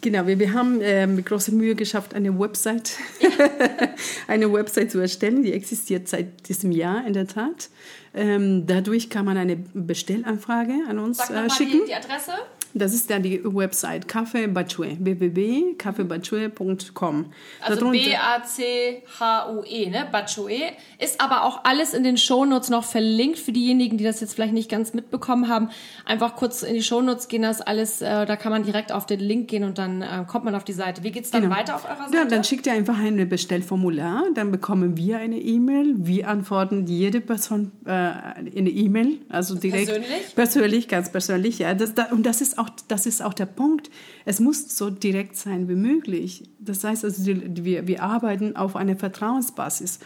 Genau, 0.04 0.28
wir, 0.28 0.38
wir 0.38 0.52
haben 0.52 0.82
äh, 0.82 1.08
mit 1.08 1.26
großer 1.26 1.54
Mühe 1.54 1.76
geschafft, 1.76 2.14
eine 2.14 2.38
Website, 2.38 2.98
eine 4.28 4.52
Website 4.52 4.92
zu 4.92 5.00
erstellen. 5.00 5.44
Die 5.44 5.54
existiert 5.54 6.10
seit 6.10 6.50
diesem 6.50 6.74
Jahr 6.74 7.08
in 7.08 7.14
der 7.14 7.26
Tat. 7.26 7.70
Ähm, 8.14 8.68
dadurch 8.68 9.10
kann 9.10 9.24
man 9.24 9.38
eine 9.38 9.56
Bestellanfrage 9.56 10.74
an 10.90 11.00
uns 11.00 11.20
Sag 11.20 11.30
äh, 11.32 11.50
schicken. 11.50 11.80
Die, 11.80 11.86
die 11.88 11.96
Adresse? 11.96 12.34
Das 12.74 12.94
ist 12.94 13.10
dann 13.10 13.24
die 13.24 13.42
Website 13.44 14.06
Café 14.08 14.48
Bachue, 14.48 14.96
www.cafébachue.com. 15.00 17.26
Also 17.62 17.92
B-A-C-H-U-E, 17.92 19.90
ne? 19.90 20.08
Bachue. 20.12 20.74
Ist 21.00 21.22
aber 21.22 21.44
auch 21.44 21.64
alles 21.66 21.94
in 21.94 22.04
den 22.04 22.18
Shownotes 22.18 22.70
noch 22.70 22.84
verlinkt 22.84 23.38
für 23.40 23.52
diejenigen, 23.52 23.98
die 23.98 24.04
das 24.04 24.20
jetzt 24.22 24.34
vielleicht 24.34 24.54
nicht 24.54 24.72
ganz 24.72 24.94
mitbekommen 24.94 25.50
haben. 25.50 25.70
Einfach 26.06 26.36
kurz 26.36 26.64
in 26.64 26.74
die 26.74 26.84
Shownotes 26.84 27.28
gehen, 27.28 27.44
das 27.44 27.62
alles, 27.62 28.02
äh, 28.02 28.26
da 28.26 28.36
kann 28.36 28.52
man 28.52 28.64
direkt 28.64 28.92
auf 28.92 29.06
den 29.06 29.20
Link 29.20 29.50
gehen 29.50 29.64
und 29.64 29.78
dann 29.78 30.02
äh, 30.02 30.26
kommt 30.28 30.46
man 30.46 30.56
auf 30.56 30.64
die 30.64 30.74
Seite. 30.74 31.04
Wie 31.04 31.12
geht's 31.12 31.30
dann 31.32 31.44
genau. 31.44 31.56
weiter 31.56 31.76
auf 31.76 31.86
eurer 31.86 32.06
Seite? 32.06 32.18
Ja, 32.18 32.26
dann 32.26 32.44
schickt 32.44 32.66
ihr 32.66 32.74
einfach 32.74 32.98
ein 32.98 33.30
Bestellformular, 33.30 34.24
dann 34.34 34.52
bekommen 34.52 34.98
wir 34.98 35.20
eine 35.20 35.38
E-Mail. 35.38 35.94
Wir 35.98 36.28
antworten 36.28 36.88
jede 36.88 37.22
Person 37.22 37.72
äh, 37.86 37.92
eine 37.92 38.70
E-Mail, 38.70 39.20
also 39.30 39.56
direkt. 39.56 39.88
Persönlich? 39.88 40.36
Persönlich, 40.36 40.88
ganz 40.88 41.12
persönlich, 41.12 41.60
ja. 41.60 41.74
Das, 41.74 41.94
da, 41.94 42.08
und 42.12 42.26
das 42.26 42.42
ist 42.42 42.58
auch 42.58 42.63
auch, 42.64 42.70
das 42.88 43.06
ist 43.06 43.22
auch 43.22 43.34
der 43.34 43.46
Punkt. 43.46 43.90
Es 44.26 44.40
muss 44.40 44.78
so 44.78 44.90
direkt 44.90 45.36
sein 45.36 45.68
wie 45.68 45.76
möglich. 45.76 46.50
Das 46.60 46.84
heißt 46.84 47.04
also, 47.04 47.26
wir, 47.26 47.88
wir 47.88 48.04
arbeiten 48.04 48.56
auf 48.56 48.76
einer 48.76 48.96
Vertrauensbasis 48.96 50.00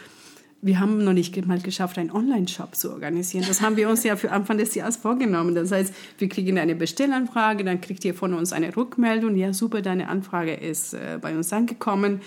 wir 0.60 0.80
haben 0.80 1.04
noch 1.04 1.12
nicht 1.12 1.46
mal 1.46 1.60
geschafft, 1.60 1.98
einen 1.98 2.10
Online-Shop 2.10 2.74
zu 2.74 2.90
organisieren. 2.90 3.44
Das 3.46 3.60
haben 3.60 3.76
wir 3.76 3.88
uns 3.88 4.02
ja 4.02 4.16
für 4.16 4.32
Anfang 4.32 4.58
des 4.58 4.74
Jahres 4.74 4.96
vorgenommen. 4.96 5.54
Das 5.54 5.70
heißt, 5.70 5.94
wir 6.18 6.28
kriegen 6.28 6.58
eine 6.58 6.74
Bestellanfrage, 6.74 7.62
dann 7.62 7.80
kriegt 7.80 8.04
ihr 8.04 8.14
von 8.14 8.34
uns 8.34 8.52
eine 8.52 8.76
Rückmeldung. 8.76 9.36
Ja, 9.36 9.52
super, 9.52 9.82
deine 9.82 10.08
Anfrage 10.08 10.54
ist 10.54 10.94
äh, 10.94 11.18
bei 11.20 11.36
uns 11.36 11.52
angekommen. 11.52 12.20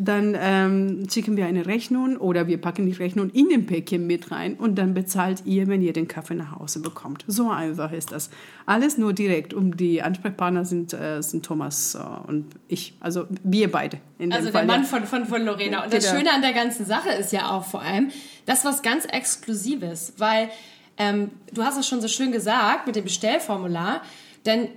Dann 0.00 0.36
ähm, 0.40 1.08
schicken 1.10 1.36
wir 1.36 1.46
eine 1.46 1.66
Rechnung 1.66 2.18
oder 2.18 2.46
wir 2.46 2.58
packen 2.58 2.86
die 2.86 2.92
Rechnung 2.92 3.30
in 3.30 3.48
den 3.48 3.66
Päckchen 3.66 4.06
mit 4.06 4.30
rein 4.30 4.54
und 4.54 4.76
dann 4.76 4.94
bezahlt 4.94 5.42
ihr, 5.44 5.66
wenn 5.66 5.82
ihr 5.82 5.92
den 5.92 6.06
Kaffee 6.06 6.36
nach 6.36 6.56
Hause 6.56 6.80
bekommt. 6.80 7.24
So 7.26 7.50
einfach 7.50 7.90
ist 7.90 8.12
das. 8.12 8.30
Alles 8.64 8.96
nur 8.96 9.12
direkt. 9.12 9.54
Und 9.54 9.80
die 9.80 10.00
Ansprechpartner 10.00 10.64
sind, 10.64 10.92
äh, 10.92 11.20
sind 11.20 11.44
Thomas 11.44 11.96
äh, 11.96 12.28
und 12.28 12.46
ich. 12.68 12.94
Also 13.00 13.24
wir 13.42 13.72
beide. 13.72 13.98
also 14.20 14.44
der 14.44 14.52
Fall. 14.52 14.66
Mann 14.66 14.84
von, 14.84 15.04
von, 15.04 15.26
von 15.26 15.44
Lorena. 15.44 15.82
Und 15.82 15.92
das 15.92 16.04
genau. 16.04 16.18
Schöne 16.18 16.32
an 16.32 16.42
der 16.42 16.52
ganzen 16.52 16.86
Sache 16.86 17.10
ist 17.10 17.32
ja 17.32 17.50
auch 17.50 17.64
vor 17.64 17.77
allem, 17.82 18.10
das 18.46 18.60
ist 18.60 18.64
was 18.64 18.82
ganz 18.82 19.04
Exklusives, 19.04 20.14
weil 20.18 20.50
ähm, 20.96 21.30
du 21.52 21.62
hast 21.64 21.76
es 21.76 21.86
schon 21.86 22.00
so 22.00 22.08
schön 22.08 22.32
gesagt 22.32 22.86
mit 22.86 22.96
dem 22.96 23.04
Bestellformular, 23.04 24.02
denn 24.46 24.68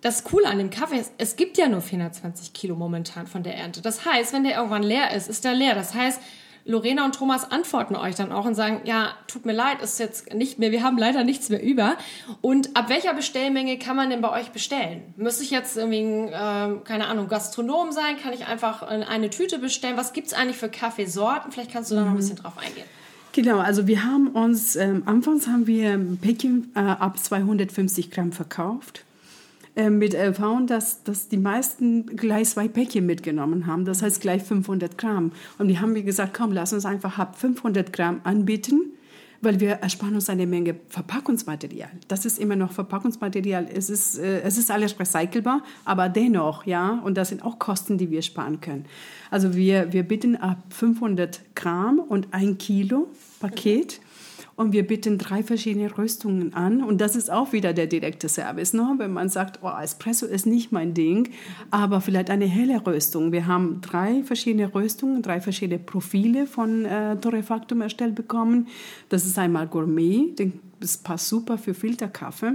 das 0.00 0.24
Coole 0.24 0.48
an 0.48 0.58
dem 0.58 0.70
Kaffee 0.70 0.98
ist, 0.98 1.12
es 1.18 1.36
gibt 1.36 1.56
ja 1.56 1.68
nur 1.68 1.80
420 1.80 2.52
Kilo 2.52 2.74
momentan 2.74 3.28
von 3.28 3.44
der 3.44 3.56
Ernte. 3.56 3.80
Das 3.82 4.04
heißt, 4.04 4.32
wenn 4.32 4.42
der 4.42 4.56
irgendwann 4.56 4.82
leer 4.82 5.12
ist, 5.12 5.28
ist 5.28 5.44
der 5.44 5.54
leer. 5.54 5.76
Das 5.76 5.94
heißt, 5.94 6.20
Lorena 6.64 7.04
und 7.04 7.14
Thomas 7.14 7.50
antworten 7.50 7.96
euch 7.96 8.14
dann 8.14 8.32
auch 8.32 8.44
und 8.44 8.54
sagen, 8.54 8.82
ja, 8.84 9.14
tut 9.26 9.46
mir 9.46 9.52
leid, 9.52 9.82
ist 9.82 9.98
jetzt 9.98 10.32
nicht 10.32 10.58
mehr, 10.58 10.70
wir 10.70 10.82
haben 10.82 10.98
leider 10.98 11.24
nichts 11.24 11.48
mehr 11.48 11.62
über. 11.62 11.96
Und 12.40 12.76
ab 12.76 12.88
welcher 12.88 13.14
Bestellmenge 13.14 13.78
kann 13.78 13.96
man 13.96 14.10
denn 14.10 14.20
bei 14.20 14.30
euch 14.30 14.50
bestellen? 14.50 15.02
Müsste 15.16 15.42
ich 15.42 15.50
jetzt 15.50 15.76
irgendwie, 15.76 16.32
äh, 16.32 16.78
keine 16.84 17.06
Ahnung, 17.06 17.28
Gastronom 17.28 17.92
sein? 17.92 18.16
Kann 18.22 18.32
ich 18.32 18.46
einfach 18.46 18.82
eine 18.82 19.30
Tüte 19.30 19.58
bestellen? 19.58 19.96
Was 19.96 20.12
gibt's 20.12 20.32
eigentlich 20.32 20.56
für 20.56 20.68
Kaffeesorten? 20.68 21.52
Vielleicht 21.52 21.72
kannst 21.72 21.90
du 21.90 21.94
da 21.94 22.02
noch 22.02 22.10
ein 22.10 22.16
bisschen 22.16 22.36
drauf 22.36 22.58
eingehen. 22.58 22.86
Genau, 23.32 23.58
also 23.58 23.86
wir 23.86 24.04
haben 24.04 24.28
uns, 24.28 24.76
ähm, 24.76 25.04
anfangs 25.06 25.46
haben 25.46 25.66
wir 25.66 25.98
Päckchen 26.20 26.70
äh, 26.74 26.80
ab 26.80 27.18
250 27.18 28.10
Gramm 28.10 28.30
verkauft. 28.30 29.04
Äh, 29.74 29.88
mit 29.88 30.12
erfahren, 30.12 30.66
dass, 30.66 31.02
dass 31.02 31.28
die 31.28 31.38
meisten 31.38 32.04
gleich 32.04 32.50
zwei 32.50 32.68
Päckchen 32.68 33.06
mitgenommen 33.06 33.66
haben, 33.66 33.86
das 33.86 34.02
heißt 34.02 34.20
gleich 34.20 34.42
500 34.42 34.98
Gramm. 34.98 35.32
Und 35.56 35.68
die 35.68 35.78
haben 35.78 35.94
mir 35.94 36.02
gesagt, 36.02 36.34
komm, 36.34 36.52
lass 36.52 36.74
uns 36.74 36.84
einfach 36.84 37.18
ab 37.18 37.38
500 37.38 37.90
Gramm 37.90 38.20
anbieten, 38.24 38.92
weil 39.40 39.60
wir 39.60 39.70
ersparen 39.76 40.14
uns 40.14 40.28
eine 40.28 40.46
Menge 40.46 40.76
Verpackungsmaterial. 40.90 41.88
Das 42.06 42.26
ist 42.26 42.38
immer 42.38 42.54
noch 42.54 42.72
Verpackungsmaterial. 42.72 43.66
Es 43.74 43.88
ist, 43.88 44.18
äh, 44.18 44.42
es 44.42 44.58
ist 44.58 44.70
alles 44.70 45.00
recycelbar, 45.00 45.62
aber 45.86 46.10
dennoch, 46.10 46.66
ja, 46.66 47.00
und 47.02 47.16
das 47.16 47.30
sind 47.30 47.42
auch 47.42 47.58
Kosten, 47.58 47.96
die 47.96 48.10
wir 48.10 48.20
sparen 48.20 48.60
können. 48.60 48.84
Also 49.30 49.56
wir, 49.56 49.94
wir 49.94 50.02
bitten 50.02 50.36
ab 50.36 50.58
500 50.68 51.40
Gramm 51.54 51.98
und 51.98 52.28
ein 52.32 52.58
Kilo 52.58 53.08
Paket. 53.40 54.00
Mhm 54.02 54.11
und 54.56 54.72
wir 54.72 54.86
bieten 54.86 55.18
drei 55.18 55.42
verschiedene 55.42 55.96
Röstungen 55.96 56.54
an. 56.54 56.82
Und 56.82 57.00
das 57.00 57.16
ist 57.16 57.30
auch 57.30 57.52
wieder 57.52 57.72
der 57.72 57.86
direkte 57.86 58.28
Service. 58.28 58.72
Ne? 58.72 58.94
Wenn 58.98 59.12
man 59.12 59.28
sagt, 59.28 59.60
oh, 59.62 59.70
Espresso 59.70 60.26
ist 60.26 60.46
nicht 60.46 60.72
mein 60.72 60.94
Ding, 60.94 61.30
aber 61.70 62.00
vielleicht 62.00 62.30
eine 62.30 62.46
helle 62.46 62.84
Röstung. 62.86 63.32
Wir 63.32 63.46
haben 63.46 63.80
drei 63.80 64.22
verschiedene 64.22 64.74
Röstungen, 64.74 65.22
drei 65.22 65.40
verschiedene 65.40 65.78
Profile 65.78 66.46
von 66.46 66.84
äh, 66.84 67.16
Torrefactum 67.16 67.80
erstellt 67.80 68.14
bekommen. 68.14 68.68
Das 69.08 69.24
ist 69.24 69.38
einmal 69.38 69.66
Gourmet, 69.66 70.34
das 70.80 70.96
passt 70.96 71.28
super 71.28 71.58
für 71.58 71.74
Filterkaffee. 71.74 72.54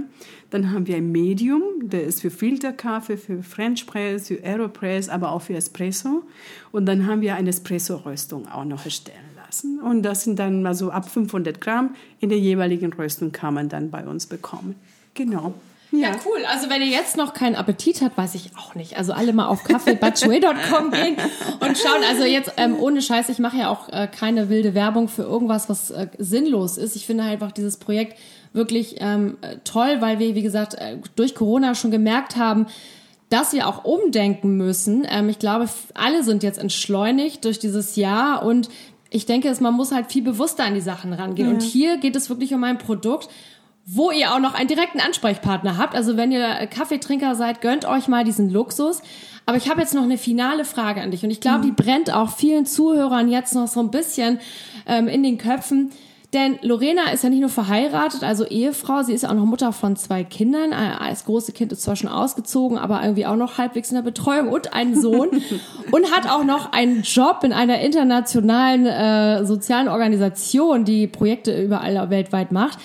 Dann 0.50 0.70
haben 0.70 0.86
wir 0.86 0.96
ein 0.96 1.10
Medium, 1.10 1.62
der 1.82 2.04
ist 2.04 2.20
für 2.20 2.30
Filterkaffee, 2.30 3.16
für 3.16 3.42
French 3.42 3.86
Press, 3.86 4.28
für 4.28 4.42
Aeropress, 4.44 5.08
aber 5.08 5.32
auch 5.32 5.42
für 5.42 5.54
Espresso. 5.54 6.22
Und 6.70 6.86
dann 6.86 7.06
haben 7.06 7.22
wir 7.22 7.34
eine 7.34 7.48
Espresso-Röstung 7.48 8.46
auch 8.48 8.64
noch 8.64 8.84
erstellt 8.84 9.27
lassen. 9.48 9.80
Und 9.80 10.02
das 10.02 10.24
sind 10.24 10.38
dann 10.38 10.66
also 10.66 10.90
ab 10.90 11.08
500 11.08 11.60
Gramm 11.60 11.94
in 12.20 12.28
der 12.28 12.38
jeweiligen 12.38 12.92
Röstung 12.92 13.32
kann 13.32 13.54
man 13.54 13.68
dann 13.68 13.90
bei 13.90 14.04
uns 14.06 14.26
bekommen. 14.26 14.76
Genau. 15.14 15.54
Ja. 15.90 16.10
ja. 16.10 16.16
cool. 16.26 16.44
Also 16.46 16.68
wenn 16.68 16.82
ihr 16.82 16.88
jetzt 16.88 17.16
noch 17.16 17.32
keinen 17.32 17.56
Appetit 17.56 18.02
habt, 18.02 18.16
weiß 18.18 18.34
ich 18.34 18.50
auch 18.56 18.74
nicht. 18.74 18.98
Also 18.98 19.12
alle 19.12 19.32
mal 19.32 19.46
auf 19.46 19.64
kaffeebatchway.com 19.64 20.90
gehen 20.92 21.16
und 21.60 21.78
schauen. 21.78 22.02
Also 22.08 22.24
jetzt 22.24 22.52
ähm, 22.58 22.76
ohne 22.78 23.00
Scheiß, 23.00 23.30
ich 23.30 23.38
mache 23.38 23.56
ja 23.56 23.70
auch 23.70 23.88
äh, 23.88 24.06
keine 24.06 24.50
wilde 24.50 24.74
Werbung 24.74 25.08
für 25.08 25.22
irgendwas, 25.22 25.68
was 25.68 25.90
äh, 25.90 26.08
sinnlos 26.18 26.76
ist. 26.76 26.94
Ich 26.94 27.06
finde 27.06 27.24
einfach 27.24 27.52
dieses 27.52 27.78
Projekt 27.78 28.18
wirklich 28.52 28.96
ähm, 28.98 29.38
toll, 29.64 29.96
weil 30.00 30.18
wir, 30.18 30.34
wie 30.34 30.42
gesagt, 30.42 30.74
äh, 30.74 30.98
durch 31.16 31.34
Corona 31.34 31.74
schon 31.74 31.90
gemerkt 31.90 32.36
haben, 32.36 32.66
dass 33.30 33.52
wir 33.52 33.68
auch 33.68 33.84
umdenken 33.84 34.56
müssen. 34.56 35.06
Ähm, 35.08 35.28
ich 35.28 35.38
glaube, 35.38 35.68
alle 35.94 36.22
sind 36.22 36.42
jetzt 36.42 36.58
entschleunigt 36.58 37.44
durch 37.44 37.58
dieses 37.58 37.96
Jahr 37.96 38.42
und 38.42 38.68
ich 39.10 39.26
denke, 39.26 39.54
man 39.60 39.74
muss 39.74 39.92
halt 39.92 40.12
viel 40.12 40.22
bewusster 40.22 40.64
an 40.64 40.74
die 40.74 40.80
Sachen 40.80 41.12
rangehen. 41.12 41.48
Ja. 41.48 41.54
Und 41.54 41.62
hier 41.62 41.96
geht 41.98 42.16
es 42.16 42.28
wirklich 42.28 42.52
um 42.54 42.62
ein 42.64 42.78
Produkt, 42.78 43.28
wo 43.86 44.10
ihr 44.10 44.34
auch 44.34 44.38
noch 44.38 44.54
einen 44.54 44.68
direkten 44.68 45.00
Ansprechpartner 45.00 45.78
habt. 45.78 45.94
Also 45.94 46.16
wenn 46.16 46.30
ihr 46.30 46.66
Kaffeetrinker 46.66 47.34
seid, 47.34 47.62
gönnt 47.62 47.86
euch 47.86 48.06
mal 48.06 48.22
diesen 48.22 48.50
Luxus. 48.50 49.00
Aber 49.46 49.56
ich 49.56 49.70
habe 49.70 49.80
jetzt 49.80 49.94
noch 49.94 50.02
eine 50.02 50.18
finale 50.18 50.66
Frage 50.66 51.00
an 51.00 51.10
dich 51.10 51.24
und 51.24 51.30
ich 51.30 51.40
glaube, 51.40 51.60
mhm. 51.60 51.62
die 51.62 51.82
brennt 51.82 52.12
auch 52.12 52.30
vielen 52.30 52.66
Zuhörern 52.66 53.30
jetzt 53.30 53.54
noch 53.54 53.66
so 53.66 53.80
ein 53.80 53.90
bisschen 53.90 54.40
ähm, 54.86 55.08
in 55.08 55.22
den 55.22 55.38
Köpfen. 55.38 55.90
Denn 56.34 56.58
Lorena 56.60 57.10
ist 57.10 57.24
ja 57.24 57.30
nicht 57.30 57.40
nur 57.40 57.48
verheiratet, 57.48 58.22
also 58.22 58.44
Ehefrau, 58.44 59.02
sie 59.02 59.14
ist 59.14 59.22
ja 59.22 59.30
auch 59.30 59.34
noch 59.34 59.46
Mutter 59.46 59.72
von 59.72 59.96
zwei 59.96 60.24
Kindern. 60.24 60.72
Das 61.00 61.24
große 61.24 61.52
Kind 61.52 61.72
ist 61.72 61.82
zwar 61.82 61.96
schon 61.96 62.10
ausgezogen, 62.10 62.76
aber 62.76 63.02
irgendwie 63.02 63.24
auch 63.24 63.36
noch 63.36 63.56
halbwegs 63.56 63.90
in 63.90 63.94
der 63.94 64.02
Betreuung 64.02 64.48
und 64.48 64.74
einen 64.74 65.00
Sohn 65.00 65.30
und 65.90 66.12
hat 66.12 66.30
auch 66.30 66.44
noch 66.44 66.72
einen 66.72 67.00
Job 67.00 67.40
in 67.44 67.54
einer 67.54 67.80
internationalen 67.80 68.84
äh, 68.84 69.46
sozialen 69.46 69.88
Organisation, 69.88 70.84
die 70.84 71.06
Projekte 71.06 71.62
überall 71.62 72.10
weltweit 72.10 72.52
macht. 72.52 72.78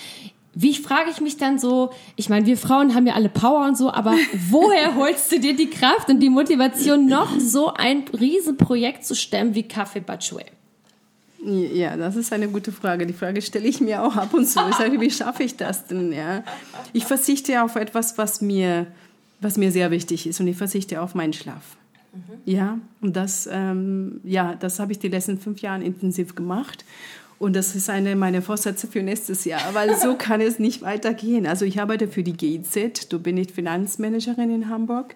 Wie 0.55 0.75
frage 0.75 1.09
ich 1.11 1.19
mich 1.19 1.35
dann 1.35 1.59
so, 1.59 1.89
ich 2.15 2.29
meine, 2.29 2.45
wir 2.45 2.57
Frauen 2.57 2.95
haben 2.95 3.07
ja 3.07 3.15
alle 3.15 3.27
Power 3.27 3.65
und 3.65 3.77
so, 3.77 3.91
aber 3.91 4.13
woher 4.51 4.95
holst 4.95 5.33
du 5.33 5.39
dir 5.41 5.53
die 5.53 5.69
Kraft 5.69 6.07
und 6.07 6.21
die 6.21 6.29
Motivation, 6.29 7.07
noch 7.07 7.37
so 7.39 7.73
ein 7.73 8.05
Riesenprojekt 8.17 9.03
zu 9.03 9.15
stemmen 9.15 9.53
wie 9.53 9.63
Café 9.63 9.99
Bachuel? 9.99 10.45
Ja, 11.45 11.97
das 11.97 12.15
ist 12.15 12.31
eine 12.31 12.47
gute 12.47 12.71
Frage. 12.71 13.05
Die 13.05 13.13
Frage 13.13 13.41
stelle 13.41 13.67
ich 13.67 13.81
mir 13.81 14.03
auch 14.03 14.15
ab 14.15 14.33
und 14.33 14.47
zu. 14.47 14.59
Ich 14.69 14.75
sage, 14.75 14.99
wie 15.01 15.11
schaffe 15.11 15.43
ich 15.43 15.57
das 15.57 15.87
denn? 15.87 16.11
Ja? 16.13 16.43
Ich 16.93 17.05
verzichte 17.05 17.63
auf 17.63 17.75
etwas, 17.75 18.17
was 18.17 18.41
mir, 18.41 18.87
was 19.41 19.57
mir 19.57 19.71
sehr 19.71 19.91
wichtig 19.91 20.25
ist 20.25 20.39
und 20.39 20.47
ich 20.47 20.55
verzichte 20.55 21.01
auf 21.01 21.15
meinen 21.15 21.33
Schlaf. 21.33 21.75
Mhm. 22.13 22.21
Ja, 22.45 22.79
und 23.01 23.15
das, 23.15 23.49
ähm, 23.51 24.21
ja, 24.23 24.55
das 24.55 24.79
habe 24.79 24.93
ich 24.93 24.99
die 24.99 25.09
letzten 25.09 25.37
fünf 25.37 25.59
Jahre 25.59 25.83
intensiv 25.83 26.35
gemacht. 26.35 26.85
Und 27.39 27.57
das 27.57 27.75
ist 27.75 27.89
eine 27.89 28.15
meiner 28.15 28.41
Vorsätze 28.41 28.87
für 28.87 29.03
nächstes 29.03 29.43
Jahr, 29.43 29.73
weil 29.73 29.97
so 29.99 30.15
kann 30.17 30.39
es 30.39 30.59
nicht 30.59 30.81
weitergehen. 30.81 31.45
Also 31.45 31.65
ich 31.65 31.81
arbeite 31.81 32.07
für 32.07 32.23
die 32.23 32.37
GIZ, 32.37 33.09
du 33.09 33.19
bin 33.19 33.35
ich 33.35 33.51
Finanzmanagerin 33.51 34.53
in 34.53 34.69
Hamburg 34.69 35.15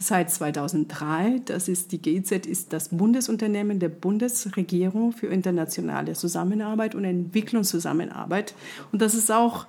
seit 0.00 0.30
2003. 0.30 1.42
Das 1.44 1.68
ist 1.68 1.92
die 1.92 2.02
GIZ 2.02 2.32
ist 2.46 2.72
das 2.72 2.88
Bundesunternehmen 2.88 3.78
der 3.78 3.90
Bundesregierung 3.90 5.12
für 5.12 5.28
internationale 5.28 6.14
Zusammenarbeit 6.14 6.94
und 6.96 7.04
Entwicklungszusammenarbeit. 7.04 8.54
Und 8.90 9.00
das 9.02 9.14
ist 9.14 9.30
auch 9.30 9.66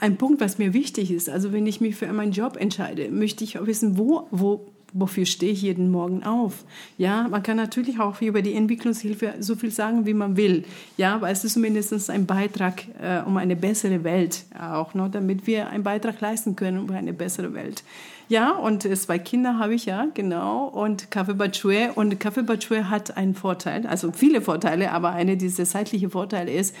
ein 0.00 0.16
Punkt, 0.16 0.40
was 0.40 0.58
mir 0.58 0.72
wichtig 0.72 1.10
ist. 1.10 1.28
Also 1.28 1.52
wenn 1.52 1.66
ich 1.66 1.80
mich 1.80 1.96
für 1.96 2.10
meinen 2.12 2.32
Job 2.32 2.56
entscheide, 2.56 3.10
möchte 3.10 3.44
ich 3.44 3.58
auch 3.58 3.66
wissen, 3.66 3.98
wo, 3.98 4.28
wo 4.30 4.66
wofür 4.96 5.26
stehe 5.26 5.52
ich 5.52 5.62
jeden 5.62 5.90
Morgen 5.90 6.22
auf? 6.22 6.64
Ja, 6.96 7.26
man 7.28 7.42
kann 7.42 7.56
natürlich 7.56 7.98
auch 7.98 8.22
über 8.22 8.42
die 8.42 8.54
Entwicklungshilfe 8.54 9.34
so 9.40 9.56
viel 9.56 9.72
sagen, 9.72 10.06
wie 10.06 10.14
man 10.14 10.36
will. 10.36 10.64
Ja, 10.96 11.16
aber 11.16 11.28
es 11.30 11.44
ist 11.44 11.54
zumindest 11.54 12.08
ein 12.10 12.26
Beitrag 12.26 12.84
äh, 13.02 13.20
um 13.26 13.36
eine 13.36 13.56
bessere 13.56 14.04
Welt 14.04 14.44
auch, 14.56 14.94
ne, 14.94 15.08
damit 15.10 15.48
wir 15.48 15.68
einen 15.68 15.82
Beitrag 15.82 16.20
leisten 16.20 16.54
können 16.54 16.78
um 16.78 16.90
eine 16.90 17.12
bessere 17.12 17.52
Welt. 17.54 17.82
Ja, 18.28 18.52
und 18.52 18.84
äh, 18.84 18.94
zwei 18.94 19.18
Kinder 19.18 19.58
habe 19.58 19.74
ich 19.74 19.86
ja, 19.86 20.06
genau. 20.14 20.66
Und 20.66 21.08
Café 21.08 21.34
Bachue. 21.34 21.92
Und 21.94 22.14
Café 22.22 22.42
Bachue 22.42 22.88
hat 22.88 23.16
einen 23.16 23.34
Vorteil, 23.34 23.86
also 23.86 24.12
viele 24.12 24.40
Vorteile, 24.40 24.92
aber 24.92 25.12
eine 25.12 25.36
dieser 25.36 25.64
zeitliche 25.64 26.10
Vorteile 26.10 26.52
ist, 26.52 26.74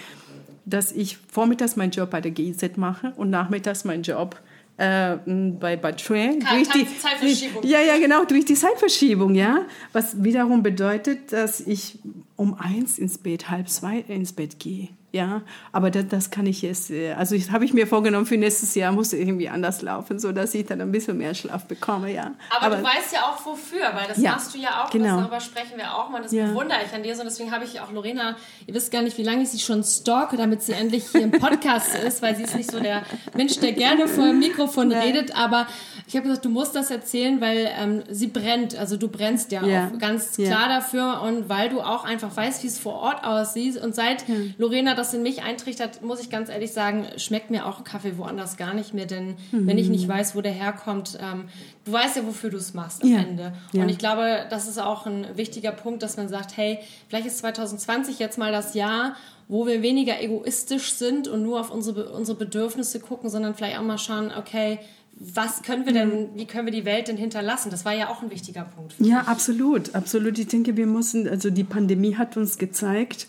dass 0.64 0.92
ich 0.92 1.18
vormittags 1.28 1.76
meinen 1.76 1.90
Job 1.90 2.10
bei 2.10 2.20
der 2.20 2.30
GIZ 2.30 2.76
mache 2.76 3.12
und 3.16 3.30
nachmittags 3.30 3.84
meinen 3.84 4.02
Job 4.02 4.40
äh, 4.76 5.16
bei 5.26 5.76
Bachue. 5.76 6.38
Durch 6.38 6.68
die 6.68 6.86
Zeitverschiebung. 6.98 7.62
Ja, 7.64 7.80
ja, 7.80 7.98
genau, 7.98 8.24
durch 8.24 8.44
die 8.44 8.54
Zeitverschiebung, 8.54 9.34
ja. 9.34 9.66
Was 9.92 10.24
wiederum 10.24 10.62
bedeutet, 10.62 11.32
dass 11.32 11.60
ich 11.60 11.98
um 12.36 12.54
eins 12.54 12.98
ins 12.98 13.18
Bett, 13.18 13.50
halb 13.50 13.68
zwei 13.68 13.98
ins 13.98 14.32
Bett 14.32 14.58
gehe. 14.58 14.88
Ja, 15.14 15.42
aber 15.70 15.92
das, 15.92 16.08
das 16.08 16.30
kann 16.32 16.44
ich 16.44 16.60
jetzt, 16.62 16.90
äh, 16.90 17.12
also 17.12 17.36
ich 17.36 17.52
habe 17.52 17.64
ich 17.64 17.72
mir 17.72 17.86
vorgenommen, 17.86 18.26
für 18.26 18.36
nächstes 18.36 18.74
Jahr 18.74 18.90
muss 18.90 19.12
irgendwie 19.12 19.48
anders 19.48 19.80
laufen, 19.80 20.18
so 20.18 20.32
dass 20.32 20.52
ich 20.54 20.66
dann 20.66 20.80
ein 20.80 20.90
bisschen 20.90 21.16
mehr 21.18 21.34
Schlaf 21.34 21.66
bekomme, 21.66 22.12
ja. 22.12 22.32
Aber, 22.50 22.66
aber 22.66 22.76
du 22.78 22.82
weißt 22.82 23.12
ja 23.12 23.20
auch 23.20 23.46
wofür, 23.46 23.92
weil 23.94 24.08
das 24.08 24.18
ja, 24.18 24.32
machst 24.32 24.52
du 24.52 24.58
ja 24.58 24.82
auch, 24.82 24.90
genau. 24.90 25.20
darüber 25.20 25.38
sprechen 25.38 25.76
wir 25.76 25.94
auch 25.94 26.10
mal, 26.10 26.20
das 26.20 26.32
ja. 26.32 26.46
bewundere 26.46 26.80
ich 26.84 26.92
an 26.92 27.04
dir 27.04 27.14
so, 27.14 27.22
deswegen 27.22 27.52
habe 27.52 27.64
ich 27.64 27.78
auch 27.78 27.92
Lorena, 27.92 28.34
ihr 28.66 28.74
wisst 28.74 28.90
gar 28.90 29.02
nicht, 29.02 29.16
wie 29.16 29.22
lange 29.22 29.44
ich 29.44 29.50
sie 29.50 29.60
schon 29.60 29.84
stalke, 29.84 30.36
damit 30.36 30.64
sie 30.64 30.72
endlich 30.72 31.04
hier 31.12 31.22
im 31.22 31.30
Podcast 31.30 31.94
ist, 32.04 32.20
weil 32.20 32.34
sie 32.34 32.42
ist 32.42 32.56
nicht 32.56 32.72
so 32.72 32.80
der 32.80 33.04
Mensch, 33.36 33.60
der 33.60 33.70
gerne 33.70 34.08
vor 34.08 34.26
dem 34.26 34.40
Mikrofon 34.40 34.90
ja. 34.90 34.98
redet, 34.98 35.36
aber 35.36 35.68
ich 36.06 36.16
habe 36.16 36.26
gesagt, 36.26 36.44
du 36.44 36.50
musst 36.50 36.74
das 36.74 36.90
erzählen, 36.90 37.40
weil 37.40 37.70
ähm, 37.78 38.02
sie 38.10 38.26
brennt, 38.26 38.76
also 38.76 38.96
du 38.96 39.08
brennst 39.08 39.52
ja, 39.52 39.64
ja. 39.64 39.88
auch 39.88 39.98
ganz 39.98 40.32
klar 40.32 40.68
dafür 40.68 41.22
und 41.22 41.48
weil 41.48 41.70
du 41.70 41.80
auch 41.80 42.04
einfach 42.04 42.36
weißt, 42.36 42.62
wie 42.62 42.66
es 42.66 42.78
vor 42.78 42.94
Ort 42.94 43.24
aussieht 43.24 43.76
und 43.78 43.94
seit 43.94 44.24
Lorena 44.58 44.94
das 44.94 45.14
in 45.14 45.22
mich 45.22 45.42
eintrichtert, 45.42 46.02
muss 46.02 46.20
ich 46.20 46.28
ganz 46.28 46.50
ehrlich 46.50 46.72
sagen, 46.72 47.06
schmeckt 47.16 47.50
mir 47.50 47.66
auch 47.66 47.84
Kaffee 47.84 48.18
woanders 48.18 48.56
gar 48.56 48.74
nicht 48.74 48.92
mehr, 48.92 49.06
denn 49.06 49.36
mhm. 49.50 49.66
wenn 49.66 49.78
ich 49.78 49.88
nicht 49.88 50.06
weiß, 50.06 50.36
wo 50.36 50.42
der 50.42 50.52
herkommt, 50.52 51.18
ähm, 51.20 51.44
du 51.84 51.92
weißt 51.92 52.16
ja, 52.16 52.26
wofür 52.26 52.50
du 52.50 52.58
es 52.58 52.74
machst 52.74 53.02
am 53.02 53.10
ja. 53.10 53.18
Ende. 53.18 53.52
Und 53.72 53.88
ich 53.88 53.98
glaube, 53.98 54.46
das 54.50 54.68
ist 54.68 54.78
auch 54.78 55.06
ein 55.06 55.26
wichtiger 55.36 55.72
Punkt, 55.72 56.02
dass 56.02 56.16
man 56.16 56.28
sagt, 56.28 56.56
hey, 56.56 56.78
vielleicht 57.08 57.26
ist 57.26 57.38
2020 57.38 58.18
jetzt 58.18 58.38
mal 58.38 58.52
das 58.52 58.74
Jahr, 58.74 59.16
wo 59.48 59.66
wir 59.66 59.82
weniger 59.82 60.20
egoistisch 60.22 60.92
sind 60.92 61.28
und 61.28 61.42
nur 61.42 61.60
auf 61.60 61.70
unsere, 61.70 62.10
unsere 62.10 62.36
Bedürfnisse 62.38 63.00
gucken, 63.00 63.28
sondern 63.30 63.54
vielleicht 63.54 63.78
auch 63.78 63.82
mal 63.82 63.98
schauen, 63.98 64.32
okay, 64.36 64.78
was 65.18 65.62
können 65.62 65.86
wir 65.86 65.92
denn, 65.92 66.30
wie 66.34 66.46
können 66.46 66.66
wir 66.66 66.72
die 66.72 66.84
Welt 66.84 67.08
denn 67.08 67.16
hinterlassen? 67.16 67.70
Das 67.70 67.84
war 67.84 67.94
ja 67.94 68.08
auch 68.08 68.22
ein 68.22 68.30
wichtiger 68.30 68.64
Punkt. 68.64 68.94
Ja, 68.98 69.22
absolut, 69.22 69.94
absolut. 69.94 70.38
Ich 70.38 70.48
denke, 70.48 70.76
wir 70.76 70.86
müssen, 70.86 71.28
also 71.28 71.50
die 71.50 71.64
Pandemie 71.64 72.16
hat 72.16 72.36
uns 72.36 72.58
gezeigt, 72.58 73.28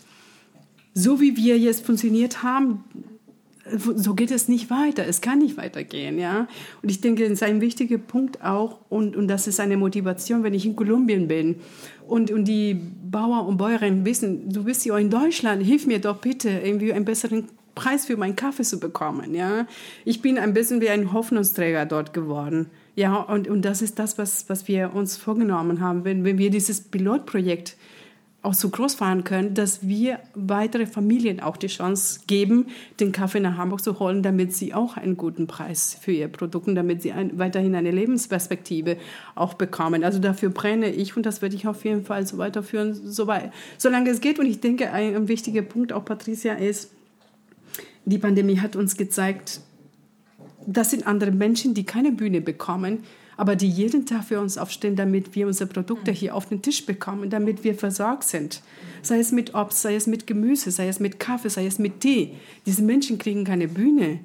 so 0.94 1.20
wie 1.20 1.36
wir 1.36 1.58
jetzt 1.58 1.84
funktioniert 1.84 2.42
haben, 2.42 2.84
so 3.72 4.14
geht 4.14 4.30
es 4.30 4.48
nicht 4.48 4.70
weiter. 4.70 5.06
Es 5.06 5.20
kann 5.20 5.38
nicht 5.38 5.56
weitergehen, 5.56 6.18
ja. 6.18 6.46
Und 6.82 6.90
ich 6.90 7.00
denke, 7.00 7.24
das 7.24 7.32
ist 7.32 7.42
ein 7.42 7.60
wichtiger 7.60 7.98
Punkt 7.98 8.42
auch, 8.42 8.80
und, 8.88 9.16
und 9.16 9.28
das 9.28 9.46
ist 9.46 9.60
eine 9.60 9.76
Motivation, 9.76 10.42
wenn 10.42 10.54
ich 10.54 10.66
in 10.66 10.76
Kolumbien 10.76 11.28
bin 11.28 11.56
und, 12.06 12.30
und 12.30 12.44
die 12.44 12.74
Bauer 12.74 13.46
und 13.46 13.56
Bäuerinnen 13.56 14.04
wissen, 14.04 14.48
du 14.50 14.64
bist 14.64 14.82
hier 14.82 14.96
in 14.96 15.10
Deutschland, 15.10 15.62
hilf 15.62 15.86
mir 15.86 15.98
doch 15.98 16.18
bitte, 16.18 16.48
irgendwie 16.48 16.92
einen 16.92 17.04
besseren 17.04 17.48
Preis 17.76 18.06
für 18.06 18.16
meinen 18.16 18.34
Kaffee 18.34 18.64
zu 18.64 18.80
bekommen, 18.80 19.34
ja. 19.34 19.66
Ich 20.04 20.22
bin 20.22 20.38
ein 20.38 20.54
bisschen 20.54 20.80
wie 20.80 20.88
ein 20.88 21.12
Hoffnungsträger 21.12 21.86
dort 21.86 22.12
geworden. 22.12 22.70
Ja, 22.96 23.16
und, 23.16 23.46
und 23.46 23.62
das 23.62 23.82
ist 23.82 24.00
das, 24.00 24.18
was, 24.18 24.48
was 24.48 24.66
wir 24.66 24.94
uns 24.94 25.16
vorgenommen 25.16 25.80
haben. 25.80 26.04
Wenn, 26.04 26.24
wenn 26.24 26.38
wir 26.38 26.50
dieses 26.50 26.80
Pilotprojekt 26.80 27.76
auch 28.46 28.54
so 28.54 28.70
groß 28.70 28.94
fahren 28.94 29.24
können, 29.24 29.54
dass 29.54 29.86
wir 29.86 30.20
weitere 30.34 30.86
Familien 30.86 31.40
auch 31.40 31.56
die 31.56 31.66
Chance 31.66 32.20
geben, 32.26 32.68
den 33.00 33.12
Kaffee 33.12 33.40
nach 33.40 33.58
Hamburg 33.58 33.82
zu 33.82 33.98
holen, 33.98 34.22
damit 34.22 34.54
sie 34.54 34.72
auch 34.72 34.96
einen 34.96 35.16
guten 35.16 35.46
Preis 35.46 35.98
für 36.00 36.12
ihr 36.12 36.28
Produkt 36.28 36.68
und 36.68 36.76
damit 36.76 37.02
sie 37.02 37.12
ein, 37.12 37.38
weiterhin 37.38 37.74
eine 37.74 37.90
Lebensperspektive 37.90 38.96
auch 39.34 39.54
bekommen. 39.54 40.04
Also 40.04 40.18
dafür 40.18 40.48
brenne 40.48 40.90
ich 40.90 41.16
und 41.16 41.26
das 41.26 41.42
werde 41.42 41.56
ich 41.56 41.66
auf 41.66 41.84
jeden 41.84 42.04
Fall 42.04 42.26
so 42.26 42.38
weiterführen, 42.38 42.94
so 42.94 43.26
weit, 43.26 43.52
solange 43.76 44.10
es 44.10 44.20
geht. 44.20 44.38
Und 44.38 44.46
ich 44.46 44.60
denke, 44.60 44.92
ein, 44.92 45.14
ein 45.14 45.28
wichtiger 45.28 45.62
Punkt 45.62 45.92
auch, 45.92 46.04
Patricia, 46.04 46.54
ist, 46.54 46.95
die 48.06 48.18
Pandemie 48.18 48.60
hat 48.60 48.76
uns 48.76 48.96
gezeigt, 48.96 49.60
das 50.66 50.90
sind 50.90 51.06
andere 51.06 51.32
Menschen, 51.32 51.74
die 51.74 51.84
keine 51.84 52.12
Bühne 52.12 52.40
bekommen, 52.40 53.00
aber 53.36 53.54
die 53.54 53.68
jeden 53.68 54.06
Tag 54.06 54.24
für 54.24 54.40
uns 54.40 54.56
aufstehen, 54.56 54.96
damit 54.96 55.34
wir 55.34 55.46
unsere 55.46 55.68
Produkte 55.68 56.10
hier 56.10 56.34
auf 56.34 56.46
den 56.46 56.62
Tisch 56.62 56.86
bekommen, 56.86 57.28
damit 57.28 57.64
wir 57.64 57.74
versorgt 57.74 58.24
sind. 58.24 58.62
Sei 59.02 59.18
es 59.18 59.30
mit 59.30 59.54
Obst, 59.54 59.82
sei 59.82 59.94
es 59.94 60.06
mit 60.06 60.26
Gemüse, 60.26 60.70
sei 60.70 60.88
es 60.88 61.00
mit 61.00 61.20
Kaffee, 61.20 61.50
sei 61.50 61.66
es 61.66 61.78
mit 61.78 62.00
Tee. 62.00 62.34
Diese 62.64 62.82
Menschen 62.82 63.18
kriegen 63.18 63.44
keine 63.44 63.68
Bühne. 63.68 64.20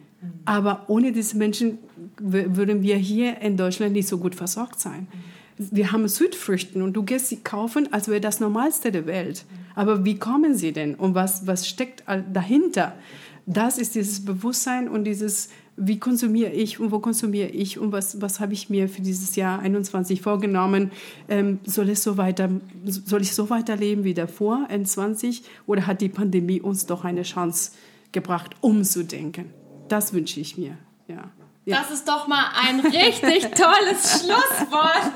Aber 0.46 0.86
ohne 0.88 1.12
diese 1.12 1.36
Menschen 1.36 1.80
würden 2.18 2.84
wir 2.84 2.96
hier 2.96 3.42
in 3.42 3.58
Deutschland 3.58 3.94
nicht 3.94 4.08
so 4.08 4.18
gut 4.18 4.36
versorgt 4.36 4.80
sein. 4.80 5.08
Wir 5.58 5.92
haben 5.92 6.08
Südfrüchten 6.08 6.82
und 6.82 6.94
du 6.94 7.04
gehst 7.04 7.28
sie 7.28 7.38
kaufen, 7.38 7.92
als 7.92 8.08
wäre 8.08 8.22
das 8.22 8.40
Normalste 8.40 8.92
der 8.92 9.06
Welt. 9.08 9.46
Aber 9.76 10.06
wie 10.06 10.18
kommen 10.18 10.56
sie 10.56 10.72
denn 10.72 10.96
und 10.96 11.16
was, 11.16 11.48
was 11.48 11.68
steckt 11.68 12.04
dahinter? 12.34 12.96
Das 13.54 13.78
ist 13.78 13.96
dieses 13.96 14.24
Bewusstsein 14.24 14.88
und 14.88 15.04
dieses 15.04 15.50
wie 15.78 16.00
konsumiere 16.00 16.52
ich 16.52 16.80
und 16.80 16.92
wo 16.92 17.00
konsumiere 17.00 17.50
ich 17.50 17.80
und 17.80 17.92
was, 17.92 18.22
was 18.22 18.40
habe 18.40 18.54
ich 18.54 18.70
mir 18.70 18.90
für 18.90 19.02
dieses 19.02 19.36
Jahr 19.36 19.60
21 19.60 20.22
vorgenommen? 20.22 20.92
Ähm, 21.28 21.60
soll, 21.64 21.90
es 21.90 22.04
so 22.04 22.18
weiter, 22.18 22.50
soll 22.86 23.22
ich 23.22 23.34
so 23.34 23.50
weiterleben 23.50 24.04
wie 24.04 24.14
davor, 24.14 24.68
in 24.70 24.86
20? 24.86 25.44
Oder 25.66 25.88
hat 25.88 26.02
die 26.02 26.10
Pandemie 26.10 26.62
uns 26.62 26.86
doch 26.86 27.04
eine 27.04 27.24
Chance 27.24 27.72
gebracht, 28.12 28.52
umzudenken? 28.62 29.54
Das 29.88 30.14
wünsche 30.14 30.40
ich 30.40 30.58
mir, 30.58 30.78
ja. 31.08 31.32
Ja. 31.64 31.78
Das 31.80 31.92
ist 31.92 32.08
doch 32.08 32.28
mal 32.28 32.46
ein 32.60 32.80
richtig 32.80 33.52
tolles 33.52 34.24
Schlusswort. 34.26 35.12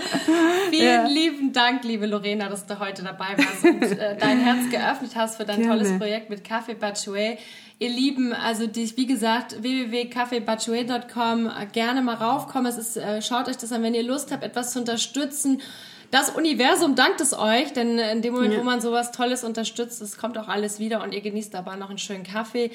Vielen 0.70 0.86
ja. 0.86 1.08
lieben 1.08 1.52
Dank, 1.52 1.84
liebe 1.84 2.06
Lorena, 2.06 2.50
dass 2.50 2.68
du 2.68 2.78
heute 2.78 3.02
dabei 3.02 3.36
warst 3.36 3.64
und 3.64 3.82
äh, 3.82 4.16
dein 4.16 4.42
Herz 4.42 4.70
geöffnet 4.70 5.16
hast 5.16 5.38
für 5.38 5.46
dein 5.46 5.62
Gerne. 5.62 5.80
tolles 5.80 5.98
Projekt 5.98 6.30
mit 6.30 6.46
Café 6.46 6.76
Bachuet. 6.76 7.40
Ihr 7.78 7.90
Lieben, 7.90 8.32
also 8.32 8.68
die, 8.68 8.96
wie 8.96 9.06
gesagt, 9.06 9.62
www.kaffeebachuet.com, 9.62 11.52
gerne 11.74 12.02
mal 12.02 12.16
raufkommen. 12.16 12.68
Es 12.68 12.78
ist, 12.78 12.96
äh, 12.96 13.22
schaut 13.22 13.50
euch 13.50 13.58
das 13.58 13.74
an, 13.74 13.84
wenn 13.84 13.94
ihr 13.94 14.04
Lust 14.04 14.32
habt, 14.32 14.44
etwas 14.44 14.72
zu 14.72 14.80
unterstützen. 14.80 15.62
Das 16.10 16.30
Universum 16.30 16.96
dankt 16.96 17.20
es 17.20 17.38
euch, 17.38 17.74
denn 17.74 18.00
in 18.00 18.22
dem 18.22 18.34
Moment, 18.34 18.54
ja. 18.54 18.60
wo 18.60 18.64
man 18.64 18.80
sowas 18.80 19.12
Tolles 19.12 19.44
unterstützt, 19.44 20.02
es 20.02 20.18
kommt 20.18 20.38
auch 20.38 20.48
alles 20.48 20.80
wieder 20.80 21.04
und 21.04 21.14
ihr 21.14 21.20
genießt 21.20 21.54
dabei 21.54 21.76
noch 21.76 21.90
einen 21.90 21.98
schönen 21.98 22.24
Kaffee. 22.24 22.72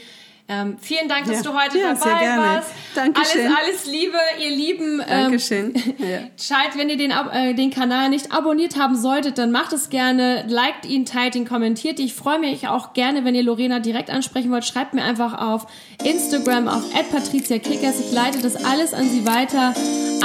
Ähm, 0.50 0.78
vielen 0.80 1.08
Dank, 1.08 1.26
dass 1.26 1.36
ja. 1.36 1.42
du 1.42 1.56
heute 1.56 1.78
ja, 1.78 1.94
dabei 1.94 2.36
warst. 2.36 2.70
Dankeschön. 2.96 3.46
Alles, 3.46 3.56
alles 3.56 3.86
Liebe, 3.86 4.18
ihr 4.40 4.50
Lieben. 4.50 5.00
Ähm, 5.00 5.06
Dankeschön. 5.08 5.74
Ja. 6.00 6.20
Schaltet, 6.36 6.78
wenn 6.78 6.88
ihr 6.88 6.96
den, 6.96 7.10
äh, 7.10 7.54
den 7.54 7.70
Kanal 7.70 8.08
nicht 8.08 8.32
abonniert 8.32 8.76
haben 8.76 8.96
solltet, 8.96 9.38
dann 9.38 9.52
macht 9.52 9.72
es 9.72 9.90
gerne. 9.90 10.44
Liked 10.48 10.86
ihn, 10.86 11.04
teilt 11.04 11.36
ihn, 11.36 11.46
kommentiert 11.46 12.00
ihn. 12.00 12.06
Ich 12.06 12.14
freue 12.14 12.38
mich 12.38 12.66
auch 12.68 12.94
gerne, 12.94 13.24
wenn 13.24 13.34
ihr 13.34 13.42
Lorena 13.42 13.80
direkt 13.80 14.10
ansprechen 14.10 14.50
wollt. 14.50 14.64
Schreibt 14.64 14.94
mir 14.94 15.04
einfach 15.04 15.38
auf 15.38 15.66
Instagram, 16.02 16.68
auf 16.68 16.82
@patriziakickers. 17.12 18.00
Ich 18.00 18.12
leite 18.12 18.40
das 18.40 18.64
alles 18.64 18.94
an 18.94 19.08
sie 19.08 19.26
weiter. 19.26 19.74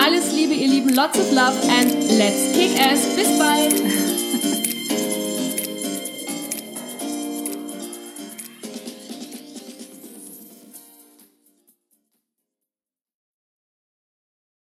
Alles 0.04 0.34
Liebe, 0.34 0.54
ihr 0.54 0.68
Lieben. 0.68 0.90
Lots 0.96 1.20
of 1.20 1.32
love 1.32 1.58
and 1.78 1.94
let's 2.18 2.54
kick 2.54 2.80
ass. 2.80 3.06
Bis 3.16 3.38
bald. 3.38 4.15